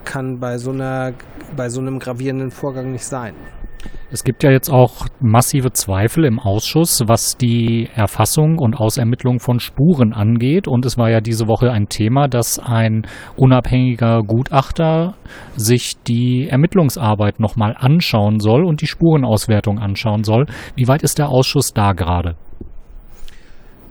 kann 0.05 0.39
bei 0.41 0.59
so, 0.59 0.71
einer, 0.71 1.13
bei 1.57 1.69
so 1.69 1.81
einem 1.81 1.99
gravierenden 1.99 2.51
Vorgang 2.51 2.93
nicht 2.93 3.05
sein. 3.05 3.35
Es 4.11 4.25
gibt 4.25 4.43
ja 4.43 4.51
jetzt 4.51 4.71
auch 4.71 5.07
massive 5.21 5.71
Zweifel 5.73 6.25
im 6.25 6.39
Ausschuss, 6.39 7.03
was 7.07 7.37
die 7.37 7.91
Erfassung 7.95 8.59
und 8.59 8.75
Ausermittlung 8.75 9.39
von 9.39 9.61
Spuren 9.61 10.15
angeht. 10.15 10.67
Und 10.67 10.87
es 10.87 10.97
war 10.97 11.11
ja 11.11 11.21
diese 11.21 11.47
Woche 11.47 11.71
ein 11.71 11.91
Thema, 11.91 12.27
dass 12.27 12.59
ein 12.59 13.07
unabhängiger 13.37 14.23
Gutachter 14.23 15.13
sich 15.57 16.03
die 16.05 16.49
Ermittlungsarbeit 16.49 17.39
nochmal 17.39 17.77
anschauen 17.79 18.41
soll 18.41 18.65
und 18.65 18.81
die 18.81 18.87
Spurenauswertung 18.87 19.79
anschauen 19.79 20.25
soll. 20.25 20.47
Wie 20.75 20.89
weit 20.89 21.03
ist 21.03 21.19
der 21.19 21.29
Ausschuss 21.29 21.75
da 21.75 21.93
gerade? 21.93 22.37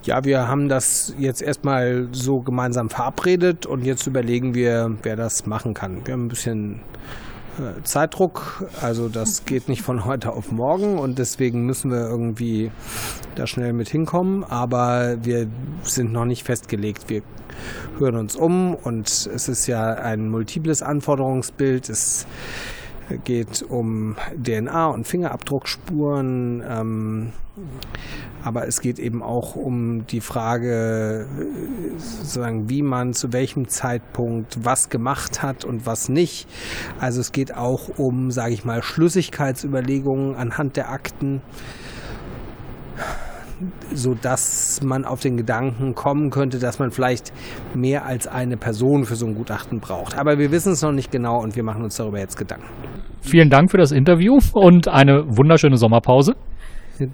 Ja, 0.02 0.24
wir 0.24 0.48
haben 0.48 0.68
das 0.68 1.14
jetzt 1.20 1.42
erstmal 1.42 2.08
so 2.10 2.40
gemeinsam 2.40 2.88
verabredet 2.88 3.66
und 3.66 3.84
jetzt 3.84 4.08
überlegen 4.08 4.52
wir, 4.52 4.96
wer 5.04 5.14
das 5.14 5.46
machen 5.46 5.74
kann. 5.74 6.04
Wir 6.04 6.14
haben 6.14 6.24
ein 6.24 6.28
bisschen 6.28 6.80
Zeitdruck, 7.84 8.64
also 8.80 9.08
das 9.08 9.44
geht 9.44 9.68
nicht 9.68 9.82
von 9.82 10.04
heute 10.04 10.32
auf 10.32 10.52
morgen 10.52 10.98
und 10.98 11.18
deswegen 11.18 11.66
müssen 11.66 11.90
wir 11.90 12.08
irgendwie 12.08 12.70
da 13.34 13.46
schnell 13.46 13.72
mit 13.72 13.88
hinkommen, 13.88 14.44
aber 14.44 15.16
wir 15.24 15.46
sind 15.82 16.12
noch 16.12 16.24
nicht 16.24 16.44
festgelegt. 16.44 17.08
Wir 17.08 17.22
hören 17.98 18.16
uns 18.16 18.36
um 18.36 18.74
und 18.74 19.08
es 19.08 19.48
ist 19.48 19.66
ja 19.66 19.94
ein 19.94 20.30
multiples 20.30 20.82
Anforderungsbild. 20.82 21.88
Es 21.88 22.26
geht 23.24 23.64
um 23.68 24.16
DNA 24.36 24.86
und 24.88 25.06
Fingerabdruckspuren, 25.06 26.62
ähm, 26.68 27.32
aber 28.44 28.66
es 28.66 28.80
geht 28.80 28.98
eben 28.98 29.22
auch 29.22 29.56
um 29.56 30.06
die 30.06 30.20
Frage, 30.20 31.26
sozusagen, 31.96 32.68
wie 32.68 32.82
man 32.82 33.12
zu 33.12 33.32
welchem 33.32 33.68
Zeitpunkt 33.68 34.64
was 34.64 34.88
gemacht 34.88 35.42
hat 35.42 35.64
und 35.64 35.86
was 35.86 36.08
nicht. 36.08 36.48
Also 37.00 37.20
es 37.20 37.32
geht 37.32 37.54
auch 37.54 37.98
um, 37.98 38.30
sage 38.30 38.54
ich 38.54 38.64
mal, 38.64 38.82
Schlüssigkeitsüberlegungen 38.82 40.36
anhand 40.36 40.76
der 40.76 40.90
Akten 40.90 41.42
so 43.92 44.14
dass 44.14 44.80
man 44.82 45.04
auf 45.04 45.20
den 45.20 45.36
Gedanken 45.36 45.94
kommen 45.94 46.30
könnte, 46.30 46.58
dass 46.58 46.78
man 46.78 46.90
vielleicht 46.90 47.32
mehr 47.74 48.04
als 48.04 48.26
eine 48.26 48.56
Person 48.56 49.04
für 49.04 49.16
so 49.16 49.26
ein 49.26 49.34
Gutachten 49.34 49.80
braucht. 49.80 50.16
Aber 50.16 50.38
wir 50.38 50.52
wissen 50.52 50.72
es 50.72 50.82
noch 50.82 50.92
nicht 50.92 51.10
genau 51.10 51.40
und 51.40 51.56
wir 51.56 51.64
machen 51.64 51.82
uns 51.82 51.96
darüber 51.96 52.18
jetzt 52.18 52.36
Gedanken. 52.36 52.87
Vielen 53.20 53.50
Dank 53.50 53.70
für 53.70 53.78
das 53.78 53.92
Interview 53.92 54.38
und 54.54 54.88
eine 54.88 55.24
wunderschöne 55.26 55.76
Sommerpause. 55.76 56.34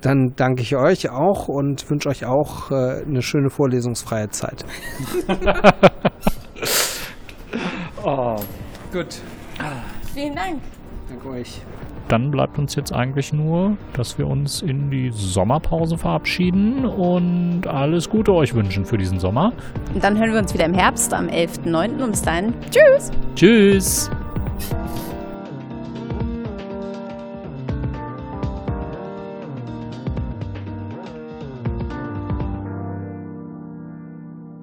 Dann 0.01 0.33
danke 0.37 0.63
ich 0.63 0.77
euch 0.77 1.11
auch 1.11 1.49
und 1.49 1.91
wünsche 1.91 2.09
euch 2.09 2.25
auch 2.25 2.71
äh, 2.71 3.03
eine 3.07 3.21
schöne 3.21 3.51
vorlesungsfreie 3.51 4.31
Zeit. 4.31 4.65
oh. 8.03 8.37
Gut. 8.93 9.21
Vielen 10.15 10.35
Dank. 10.35 10.61
Danke 11.09 11.29
euch 11.29 11.61
dann 12.09 12.31
bleibt 12.31 12.59
uns 12.59 12.75
jetzt 12.75 12.93
eigentlich 12.93 13.33
nur, 13.33 13.77
dass 13.95 14.19
wir 14.19 14.27
uns 14.27 14.63
in 14.63 14.91
die 14.91 15.11
Sommerpause 15.13 15.97
verabschieden 15.97 16.85
und 16.85 17.67
alles 17.67 18.09
Gute 18.09 18.33
euch 18.33 18.55
wünschen 18.55 18.85
für 18.85 18.97
diesen 18.99 19.19
Sommer. 19.19 19.53
Und 19.95 20.05
dann 20.05 20.19
hören 20.19 20.33
wir 20.33 20.39
uns 20.39 20.53
wieder 20.55 20.67
im 20.67 20.75
Herbst 20.75 21.13
am 21.15 21.27
11.09. 21.27 22.03
und 22.03 22.11
bis 22.11 22.23
dahin. 22.23 22.55
Tschüss. 22.71 23.11
Tschüss. 23.35 24.11